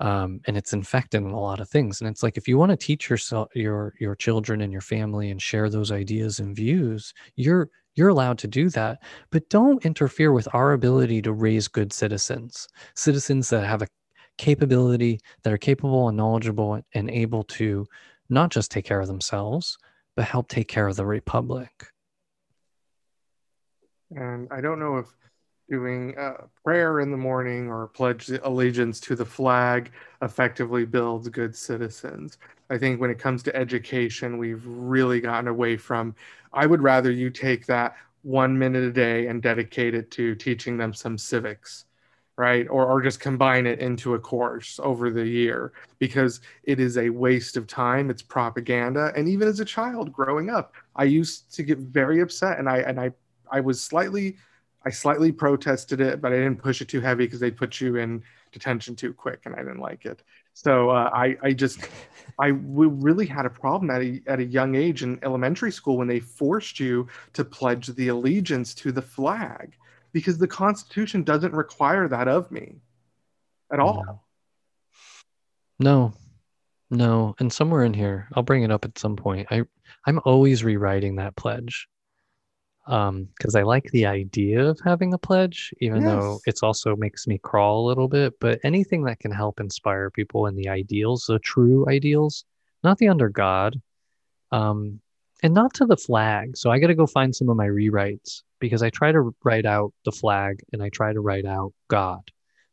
[0.00, 2.00] Um, and it's infected in a lot of things.
[2.00, 5.30] And it's like if you want to teach yourself your your children and your family
[5.30, 9.02] and share those ideas and views you're you're allowed to do that.
[9.30, 13.86] But don't interfere with our ability to raise good citizens citizens that have a
[14.38, 17.86] capability that are capable and knowledgeable and able to
[18.28, 19.78] not just take care of themselves,
[20.16, 21.88] but help take care of the republic.
[24.14, 25.06] And I don't know if
[25.70, 31.56] doing a prayer in the morning or pledge allegiance to the flag effectively builds good
[31.56, 32.36] citizens.
[32.68, 36.14] I think when it comes to education, we've really gotten away from.
[36.52, 40.76] I would rather you take that one minute a day and dedicate it to teaching
[40.76, 41.86] them some civics
[42.36, 42.66] right?
[42.68, 47.10] Or, or just combine it into a course over the year because it is a
[47.10, 48.10] waste of time.
[48.10, 49.12] It's propaganda.
[49.16, 52.78] And even as a child growing up, I used to get very upset and I,
[52.78, 53.12] and I,
[53.50, 54.36] I was slightly,
[54.84, 57.96] I slightly protested it, but I didn't push it too heavy because they put you
[57.96, 60.22] in detention too quick and I didn't like it.
[60.54, 61.88] So uh, I, I just,
[62.38, 66.08] I really had a problem at a, at a young age in elementary school when
[66.08, 69.76] they forced you to pledge the allegiance to the flag
[70.12, 72.76] because the Constitution doesn't require that of me
[73.72, 74.24] at all.
[75.78, 76.12] No.
[76.92, 79.48] No, and somewhere in here, I'll bring it up at some point.
[79.50, 79.62] I
[80.06, 81.88] I'm always rewriting that pledge.
[82.86, 86.10] Um because I like the idea of having a pledge even yes.
[86.10, 90.10] though it's also makes me crawl a little bit, but anything that can help inspire
[90.10, 92.44] people in the ideals, the true ideals,
[92.84, 93.80] not the under God.
[94.50, 95.00] Um
[95.42, 96.56] and not to the flag.
[96.56, 99.66] So I got to go find some of my rewrites because I try to write
[99.66, 102.22] out the flag and I try to write out God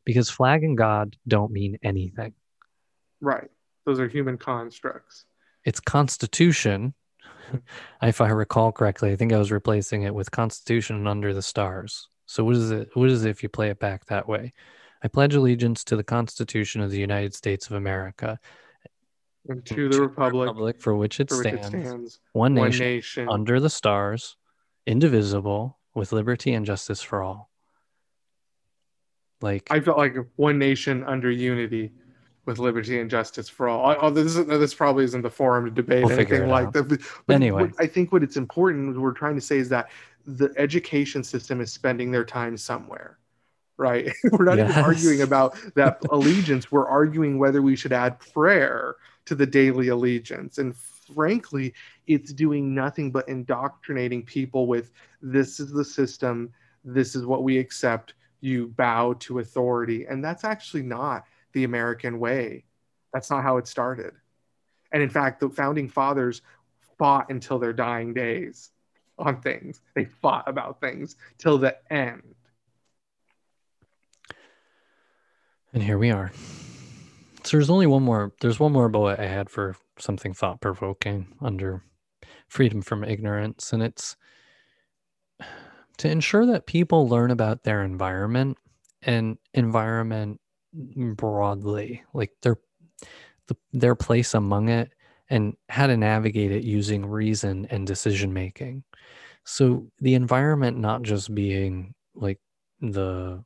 [0.05, 2.33] because flag and God don't mean anything.
[3.21, 3.49] Right.
[3.85, 5.25] Those are human constructs.
[5.65, 6.93] It's constitution.
[8.03, 12.07] if I recall correctly, I think I was replacing it with constitution under the stars.
[12.27, 14.53] So what is it what is it if you play it back that way?
[15.01, 18.37] I pledge allegiance to the Constitution of the United States of America
[19.49, 22.69] and to the republic, republic for, which it, for stands, which it stands, one, one
[22.69, 24.37] nation, nation, under the stars,
[24.85, 27.49] indivisible, with liberty and justice for all.
[29.41, 31.91] Like I felt like one nation under unity,
[32.45, 33.95] with liberty and justice for all.
[34.01, 36.83] Oh, this is, this probably isn't the forum to debate we'll anything like that.
[36.83, 39.89] But, but anyway, what, I think what it's important we're trying to say is that
[40.25, 43.17] the education system is spending their time somewhere
[43.79, 44.13] right?
[44.31, 44.71] We're not yes.
[44.71, 46.71] even arguing about that allegiance.
[46.71, 48.97] We're arguing whether we should add prayer
[49.29, 50.57] to the daily allegiance.
[50.57, 51.75] And frankly,
[52.07, 56.51] it's doing nothing but indoctrinating people with this is the system,
[56.83, 60.07] this is what we accept, you bow to authority.
[60.07, 62.63] And that's actually not the American way.
[63.13, 64.13] That's not how it started.
[64.91, 66.41] And in fact, the founding fathers
[66.97, 68.71] fought until their dying days
[69.19, 69.81] on things.
[69.93, 72.23] They fought about things till the end.
[75.71, 76.31] And here we are.
[77.43, 78.33] So there's only one more.
[78.41, 81.83] There's one more bullet I had for something thought provoking under
[82.47, 84.15] freedom from ignorance, and it's
[85.97, 88.57] to ensure that people learn about their environment
[89.03, 90.39] and environment
[90.73, 92.57] broadly, like their
[93.47, 94.91] the, their place among it,
[95.29, 98.83] and how to navigate it using reason and decision making.
[99.45, 102.39] So the environment not just being like
[102.81, 103.43] the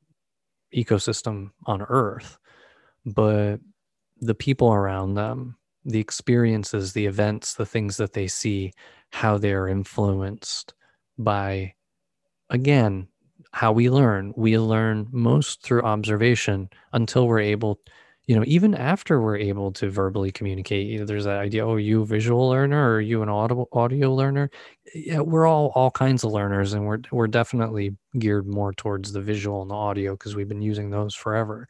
[0.75, 2.37] ecosystem on Earth,
[3.05, 3.59] but
[4.25, 8.71] the people around them, the experiences, the events, the things that they see,
[9.11, 10.73] how they're influenced
[11.17, 11.73] by,
[12.49, 13.07] again,
[13.51, 14.33] how we learn.
[14.35, 17.79] We learn most through observation until we're able,
[18.25, 20.87] you know, even after we're able to verbally communicate.
[20.87, 24.49] You know, there's that idea, oh, you visual learner or you an audio audio learner?
[24.95, 29.21] Yeah, we're all all kinds of learners, and we're we're definitely geared more towards the
[29.21, 31.67] visual and the audio because we've been using those forever,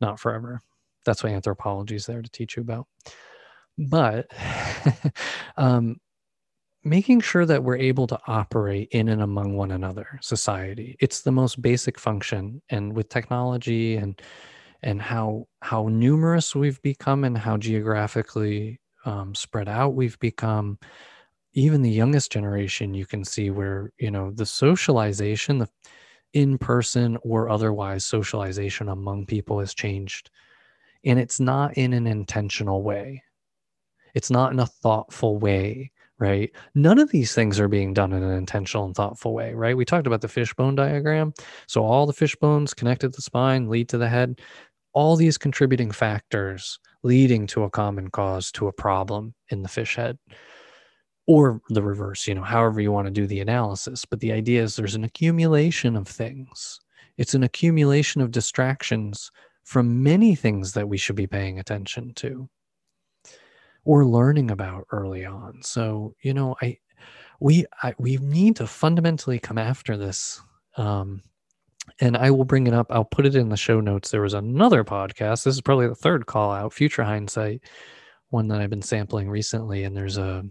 [0.00, 0.60] not forever,
[1.04, 2.86] that's what anthropology is there to teach you about.
[3.78, 4.26] But
[5.56, 5.96] um,
[6.84, 11.32] making sure that we're able to operate in and among one another, society, it's the
[11.32, 12.62] most basic function.
[12.70, 14.20] And with technology and
[14.82, 20.78] and how how numerous we've become and how geographically um, spread out we've become,
[21.54, 25.68] even the youngest generation you can see where you know the socialization the
[26.34, 30.30] in person or otherwise socialization among people has changed
[31.04, 33.22] and it's not in an intentional way.
[34.14, 36.52] It's not in a thoughtful way right?
[36.74, 39.76] None of these things are being done in an intentional and thoughtful way right?
[39.76, 41.32] We talked about the fishbone diagram.
[41.66, 44.40] So all the fish bones connected to the spine lead to the head.
[44.92, 49.96] All these contributing factors leading to a common cause to a problem in the fish
[49.96, 50.18] head
[51.26, 54.04] or the reverse, you know, however you want to do the analysis.
[54.04, 56.80] But the idea is there's an accumulation of things,
[57.16, 59.30] it's an accumulation of distractions
[59.64, 62.48] from many things that we should be paying attention to
[63.84, 65.62] or learning about early on.
[65.62, 66.78] So, you know, I,
[67.40, 70.40] we, I, we need to fundamentally come after this.
[70.76, 71.22] Um,
[72.00, 72.86] and I will bring it up.
[72.90, 74.10] I'll put it in the show notes.
[74.10, 75.44] There was another podcast.
[75.44, 77.62] This is probably the third call out, Future Hindsight,
[78.30, 79.84] one that I've been sampling recently.
[79.84, 80.44] And there's a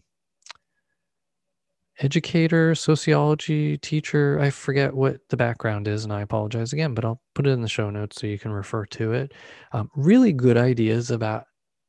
[1.99, 4.39] educator, sociology teacher.
[4.39, 7.61] I forget what the background is, and I apologize again, but I'll put it in
[7.61, 9.33] the show notes so you can refer to it.
[9.71, 11.45] Um, really good ideas about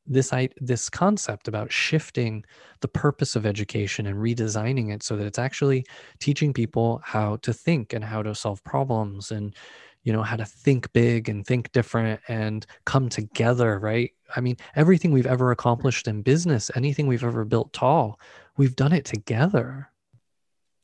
[0.07, 2.45] this I, this concept about shifting
[2.81, 5.87] the purpose of education and redesigning it so that it's actually
[6.21, 9.55] teaching people how to think and how to solve problems and
[10.03, 14.57] you know how to think big and think different and come together right i mean
[14.77, 18.21] everything we've ever accomplished in business anything we've ever built tall
[18.59, 19.89] we've done it together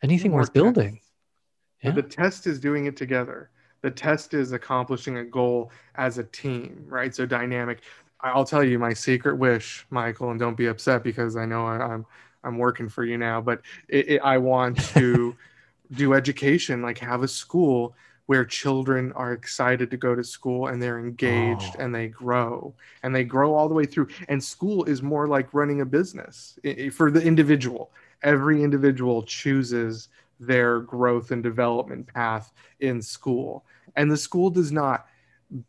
[0.02, 1.00] anything worth building.
[1.82, 1.92] Yeah.
[1.92, 3.50] The test is doing it together.
[3.82, 7.14] The test is accomplishing a goal as a team, right?
[7.14, 7.80] So dynamic.
[8.20, 11.94] I'll tell you my secret wish, Michael, and don't be upset because I know I,
[11.94, 12.04] am
[12.44, 15.34] I'm working for you now, but it, it, I want to
[15.92, 17.94] do education, like have a school
[18.26, 21.80] where children are excited to go to school and they're engaged oh.
[21.80, 22.72] and they grow
[23.02, 24.06] and they grow all the way through.
[24.28, 26.58] And school is more like running a business
[26.92, 27.90] for the individual
[28.22, 30.08] every individual chooses
[30.38, 33.64] their growth and development path in school.
[33.96, 35.06] And the school does not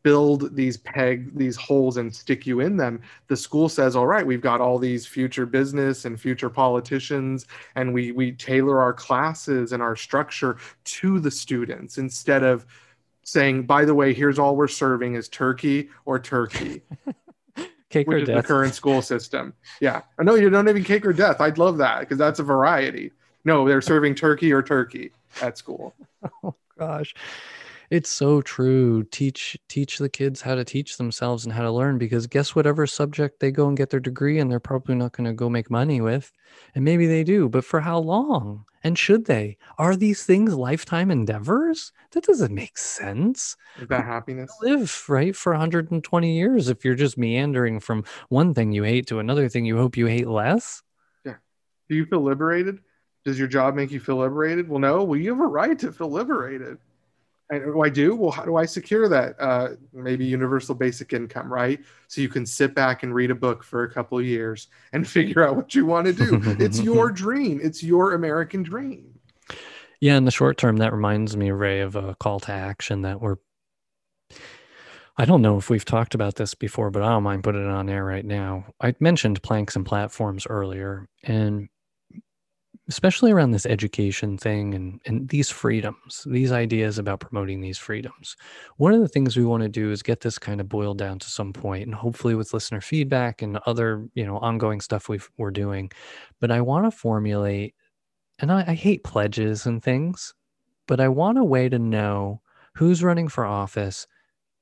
[0.04, 3.02] build these peg these holes and stick you in them.
[3.28, 7.93] The school says all right we've got all these future business and future politicians and
[7.93, 12.66] we we tailor our classes and our structure to the students instead of
[13.24, 16.84] saying by the way here's all we're serving is turkey or turkey
[17.92, 18.38] cake which or is death.
[18.38, 19.54] the current school system.
[19.80, 19.98] Yeah.
[19.98, 21.42] Uh, I know you're not even cake or death.
[21.42, 23.12] I'd love that because that's a variety.
[23.46, 25.12] No, they're serving turkey or turkey
[25.42, 25.94] at school.
[26.44, 27.14] oh gosh.
[27.92, 29.04] It's so true.
[29.04, 32.88] Teach teach the kids how to teach themselves and how to learn because guess whatever
[32.88, 35.70] subject they go and get their degree and they're probably not going to go make
[35.70, 36.32] money with.
[36.74, 38.64] And maybe they do, but for how long?
[38.82, 39.58] And should they?
[39.78, 41.92] Are these things lifetime endeavors?
[42.12, 43.58] That doesn't make sense.
[43.82, 44.56] Is that happiness?
[44.62, 49.20] Live right for 120 years if you're just meandering from one thing you hate to
[49.20, 50.82] another thing you hope you hate less.
[51.26, 51.36] Yeah.
[51.89, 52.80] Do you feel liberated?
[53.26, 54.70] Does your job make you feel liberated?
[54.70, 55.04] Well, no.
[55.04, 56.78] Well, you have a right to feel liberated.
[57.52, 58.16] Do I do?
[58.16, 59.36] Well, how do I secure that?
[59.39, 61.80] Uh, maybe universal basic income, right?
[62.08, 65.08] So you can sit back and read a book for a couple of years and
[65.08, 66.41] figure out what you want to do.
[66.60, 67.60] it's your dream.
[67.62, 69.20] It's your American dream.
[69.99, 73.22] Yeah, in the short term, that reminds me, Ray, of a call to action that
[73.22, 73.36] we're.
[75.18, 77.70] I don't know if we've talked about this before, but I don't mind putting it
[77.70, 78.66] on air right now.
[78.82, 81.70] I mentioned planks and platforms earlier, and
[82.90, 88.36] especially around this education thing and, and these freedoms, these ideas about promoting these freedoms.
[88.78, 91.20] One of the things we want to do is get this kind of boiled down
[91.20, 95.20] to some point and hopefully with listener feedback and other, you know, ongoing stuff we
[95.40, 95.92] are doing.
[96.40, 97.76] But I want to formulate,
[98.40, 100.34] and I, I hate pledges and things,
[100.88, 102.42] but I want a way to know
[102.76, 104.08] who's running for office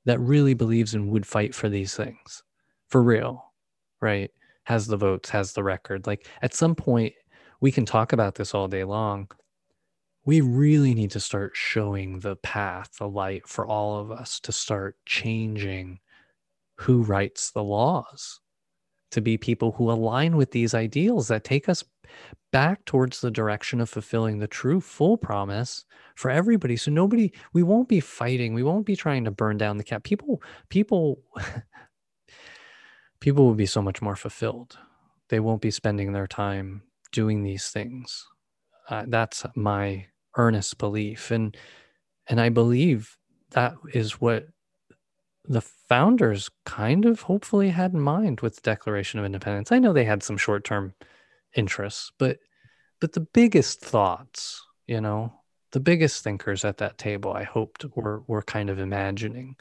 [0.04, 2.42] that really believes and would fight for these things
[2.88, 3.52] for real,
[4.00, 4.30] right?
[4.64, 6.06] Has the votes, has the record.
[6.06, 7.14] Like at some point,
[7.60, 9.28] we can talk about this all day long.
[10.24, 14.52] We really need to start showing the path, the light for all of us to
[14.52, 16.00] start changing
[16.76, 18.40] who writes the laws,
[19.10, 21.84] to be people who align with these ideals that take us
[22.52, 25.84] back towards the direction of fulfilling the true full promise
[26.16, 26.76] for everybody.
[26.76, 28.54] So nobody we won't be fighting.
[28.54, 30.04] We won't be trying to burn down the cap.
[30.04, 31.22] People people
[33.20, 34.78] people will be so much more fulfilled.
[35.28, 36.82] They won't be spending their time
[37.12, 38.26] doing these things.
[38.88, 40.06] Uh, that's my
[40.36, 41.56] earnest belief, and
[42.28, 43.16] and I believe
[43.50, 44.46] that is what
[45.44, 49.72] the founders kind of hopefully had in mind with the Declaration of Independence.
[49.72, 50.94] I know they had some short term
[51.56, 52.38] interests, but
[53.00, 55.32] but the biggest thoughts, you know,
[55.72, 59.56] the biggest thinkers at that table, I hoped were were kind of imagining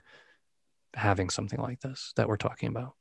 [0.96, 2.96] having something like this that we're talking about.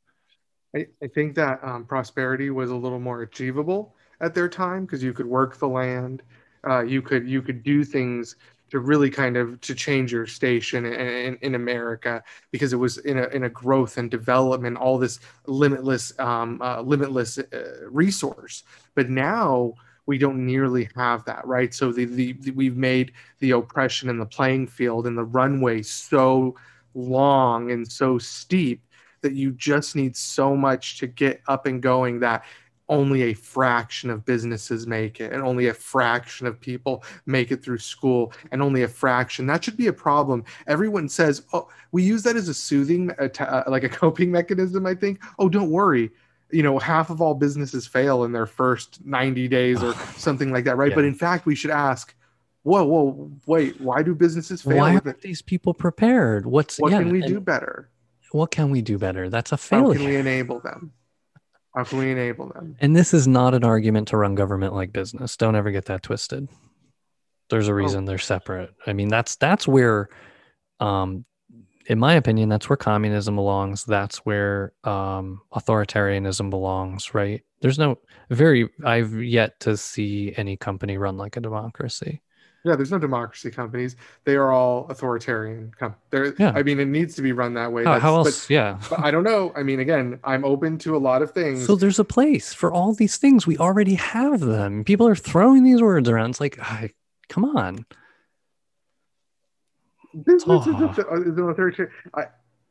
[0.76, 5.02] I, I think that um, prosperity was a little more achievable at their time because
[5.02, 6.22] you could work the land,
[6.66, 8.36] uh, you could you could do things
[8.70, 12.98] to really kind of to change your station in, in, in, America because it was
[12.98, 18.64] in a, in a growth and development, all this limitless um, uh, limitless uh, resource.
[18.94, 19.74] But now
[20.06, 21.72] we don't nearly have that, right?
[21.72, 25.82] So the, the, the we've made the oppression and the playing field and the runway
[25.82, 26.56] so
[26.94, 28.82] long and so steep
[29.20, 32.44] that you just need so much to get up and going that
[32.88, 37.62] only a fraction of businesses make it and only a fraction of people make it
[37.62, 39.46] through school and only a fraction.
[39.46, 40.44] That should be a problem.
[40.66, 44.94] Everyone says oh we use that as a soothing uh, like a coping mechanism i
[44.94, 45.22] think.
[45.38, 46.10] Oh don't worry.
[46.50, 50.64] You know half of all businesses fail in their first 90 days or something like
[50.64, 50.90] that right?
[50.90, 50.96] Yeah.
[50.96, 52.14] but in fact we should ask
[52.62, 56.46] whoa whoa wait why do businesses fail why aren't these people prepared?
[56.46, 57.90] What's what yeah, can we do better?
[58.32, 59.30] what can we do better?
[59.30, 60.92] That's a failure how can we enable them
[61.78, 62.74] how can we enable them?
[62.80, 65.36] And this is not an argument to run government like business.
[65.36, 66.48] Don't ever get that twisted.
[67.50, 68.06] There's a reason oh.
[68.08, 68.74] they're separate.
[68.84, 70.08] I mean, that's that's where,
[70.80, 71.24] um,
[71.86, 73.84] in my opinion, that's where communism belongs.
[73.84, 77.14] That's where um, authoritarianism belongs.
[77.14, 77.44] Right?
[77.60, 77.98] There's no
[78.28, 78.68] very.
[78.84, 82.22] I've yet to see any company run like a democracy.
[82.64, 83.96] Yeah, there's no democracy companies.
[84.24, 85.72] They are all authoritarian.
[85.78, 86.52] Com- there, yeah.
[86.54, 87.84] I mean, it needs to be run that way.
[87.84, 88.46] Oh, how, how else?
[88.46, 88.78] But, yeah.
[88.90, 89.52] But I don't know.
[89.56, 91.64] I mean, again, I'm open to a lot of things.
[91.64, 93.46] So there's a place for all these things.
[93.46, 94.84] We already have them.
[94.84, 96.30] People are throwing these words around.
[96.30, 96.58] It's like,
[97.28, 97.86] come on.
[100.14, 100.60] This, oh.
[100.60, 100.66] is,
[100.98, 102.24] a, is I,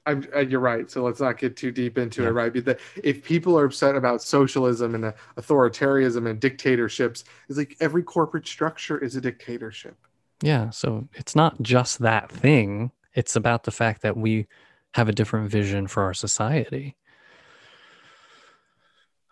[0.08, 0.89] I'm, uh, you're right.
[0.89, 2.30] So let's not get too deep into yeah.
[2.30, 2.53] it, right?
[2.53, 8.03] Because if people are upset about socialism and uh, authoritarianism and dictatorships, it's like every
[8.03, 9.97] corporate structure is a dictatorship.
[10.41, 10.70] Yeah.
[10.70, 12.91] So it's not just that thing.
[13.14, 14.47] It's about the fact that we
[14.93, 16.95] have a different vision for our society.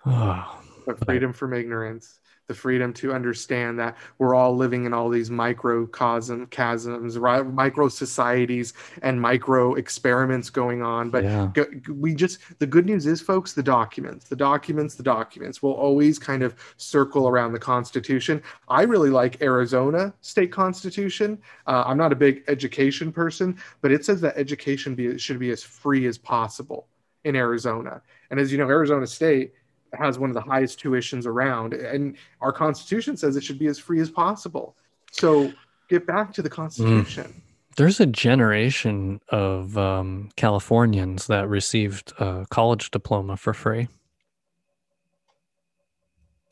[0.07, 5.09] Oh, but freedom from ignorance the freedom to understand that we're all living in all
[5.09, 7.45] these microcosm chasms right?
[7.45, 11.09] Micro societies and micro experiments going on.
[11.09, 11.51] But yeah.
[11.89, 16.19] we just the good news is folks the documents the documents the documents will always
[16.19, 18.41] kind of circle around the constitution.
[18.67, 21.39] I really like arizona state constitution.
[21.67, 25.49] Uh, i'm not a big education person but it says that education be, should be
[25.51, 26.87] as free as possible
[27.23, 28.01] in arizona.
[28.29, 29.53] And as you know arizona state
[29.97, 33.79] has one of the highest tuitions around, and our Constitution says it should be as
[33.79, 34.75] free as possible.
[35.11, 35.51] So
[35.89, 37.23] get back to the Constitution.
[37.23, 37.41] Mm.
[37.77, 43.89] There's a generation of um, Californians that received a college diploma for free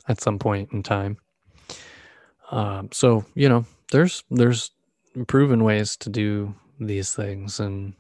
[0.08, 1.18] at some point in time.
[2.52, 4.72] Um, so you know, there's there's
[5.28, 7.94] proven ways to do these things, and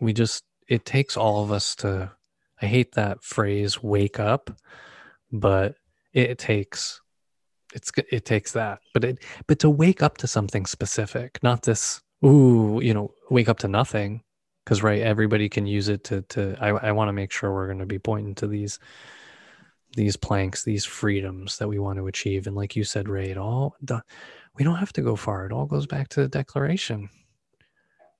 [0.00, 2.10] we just it takes all of us to
[2.62, 4.50] I hate that phrase wake up,
[5.32, 5.76] but
[6.12, 7.00] it, takes
[7.74, 8.80] it's it takes that.
[8.92, 13.48] But it but to wake up to something specific, not this ooh, you know, wake
[13.48, 14.22] up to nothing.
[14.64, 17.68] Because right, everybody can use it to to I, I want to make sure we're
[17.68, 18.78] gonna be pointing to these
[19.96, 22.46] these planks, these freedoms that we want to achieve.
[22.46, 23.76] And like you said, Ray, it all
[24.56, 25.46] we don't have to go far.
[25.46, 27.08] It all goes back to the declaration.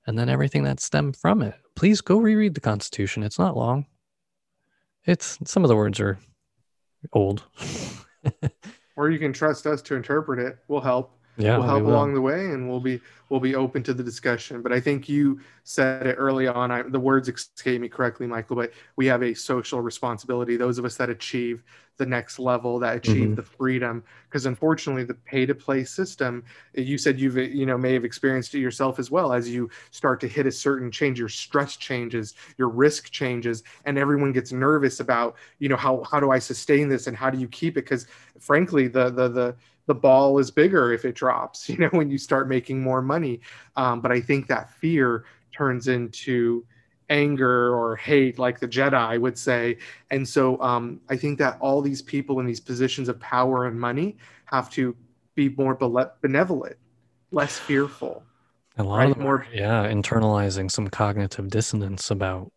[0.06, 1.54] And then everything that stemmed from it.
[1.76, 3.22] Please go reread the Constitution.
[3.22, 3.86] It's not long.
[5.06, 6.18] It's some of the words are
[7.12, 7.44] old.
[8.96, 10.58] or you can trust us to interpret it.
[10.68, 11.19] We'll help.
[11.40, 14.02] Yeah, we'll help we along the way, and we'll be we'll be open to the
[14.02, 14.60] discussion.
[14.60, 16.70] But I think you said it early on.
[16.70, 18.56] I, the words escape me correctly, Michael.
[18.56, 20.56] But we have a social responsibility.
[20.56, 21.62] Those of us that achieve
[21.96, 23.34] the next level, that achieve mm-hmm.
[23.34, 26.42] the freedom, because unfortunately, the pay to play system.
[26.74, 29.32] You said you've you know may have experienced it yourself as well.
[29.32, 33.98] As you start to hit a certain change, your stress changes, your risk changes, and
[33.98, 37.38] everyone gets nervous about you know how how do I sustain this and how do
[37.38, 37.84] you keep it?
[37.84, 38.06] Because
[38.38, 39.54] frankly, the the the
[39.90, 43.40] the ball is bigger if it drops you know when you start making more money
[43.74, 46.64] um, but i think that fear turns into
[47.08, 49.76] anger or hate like the jedi would say
[50.12, 53.78] and so um, i think that all these people in these positions of power and
[53.78, 54.94] money have to
[55.34, 55.74] be more
[56.22, 56.76] benevolent
[57.32, 58.22] less fearful
[58.76, 59.10] a lot right?
[59.10, 62.52] of more yeah internalizing some cognitive dissonance about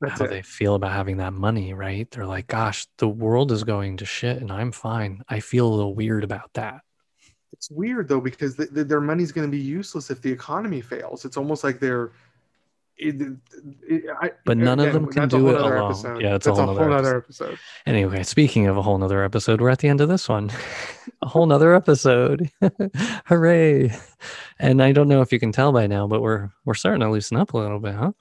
[0.00, 0.30] that's how it.
[0.30, 2.08] they feel about having that money, right?
[2.10, 5.22] They're like, gosh, the world is going to shit and I'm fine.
[5.28, 6.82] I feel a little weird about that.
[7.52, 10.80] It's weird though, because the, the, their money's going to be useless if the economy
[10.80, 11.24] fails.
[11.24, 12.12] It's almost like they're.
[13.00, 13.20] It,
[13.82, 15.90] it, I, but none again, of them can do it alone.
[15.90, 16.20] Episode.
[16.20, 17.52] Yeah, it's that's a whole, whole other episode.
[17.52, 17.58] episode.
[17.86, 20.50] Anyway, speaking of a whole nother episode, we're at the end of this one.
[21.22, 22.50] a whole nother episode.
[23.26, 23.92] Hooray.
[24.58, 27.10] And I don't know if you can tell by now, but we're we're starting to
[27.10, 28.12] loosen up a little bit, huh?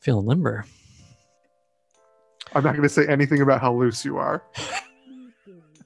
[0.00, 0.64] Feeling limber.
[2.54, 4.42] I'm not going to say anything about how loose you are.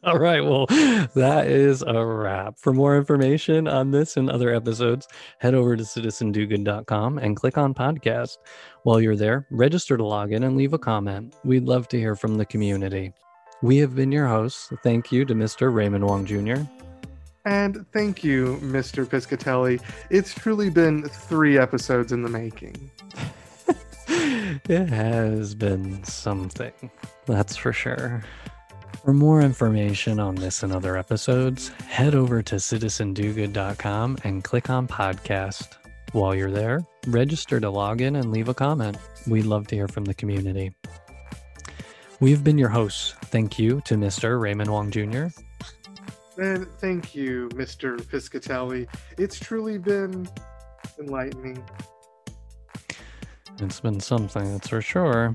[0.06, 0.44] All right.
[0.44, 0.66] Well,
[1.16, 2.58] that is a wrap.
[2.58, 5.08] For more information on this and other episodes,
[5.38, 8.38] head over to citizendogood.com and click on podcast.
[8.84, 11.34] While you're there, register to log in and leave a comment.
[11.42, 13.12] We'd love to hear from the community.
[13.62, 14.72] We have been your hosts.
[14.84, 15.74] Thank you to Mr.
[15.74, 16.62] Raymond Wong Jr.
[17.44, 19.06] And thank you, Mr.
[19.06, 19.80] Piscatelli.
[20.10, 22.90] It's truly been three episodes in the making.
[24.68, 26.72] it has been something,
[27.26, 28.22] that's for sure.
[29.04, 34.88] For more information on this and other episodes, head over to citizendogood.com and click on
[34.88, 35.76] podcast.
[36.12, 38.96] While you're there, register to log in and leave a comment.
[39.28, 40.72] We'd love to hear from the community.
[42.20, 43.12] We've been your hosts.
[43.26, 44.40] Thank you to Mr.
[44.40, 45.26] Raymond Wong Jr.
[46.38, 48.00] And thank you, Mr.
[48.00, 48.88] Piscatelli.
[49.18, 50.28] It's truly been
[50.98, 51.62] enlightening.
[53.60, 55.34] It's been something, that's for sure.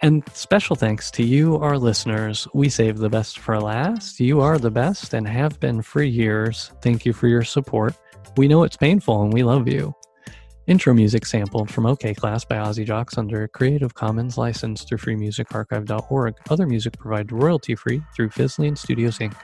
[0.00, 2.48] And special thanks to you, our listeners.
[2.52, 4.18] We save the best for last.
[4.18, 6.72] You are the best and have been for years.
[6.80, 7.94] Thank you for your support.
[8.36, 9.94] We know it's painful and we love you.
[10.66, 14.98] Intro music sampled from OK Class by Ozzy Jocks under a Creative Commons license through
[14.98, 16.34] freemusicarchive.org.
[16.50, 19.34] Other music provided royalty free through Fizzling Studios Inc.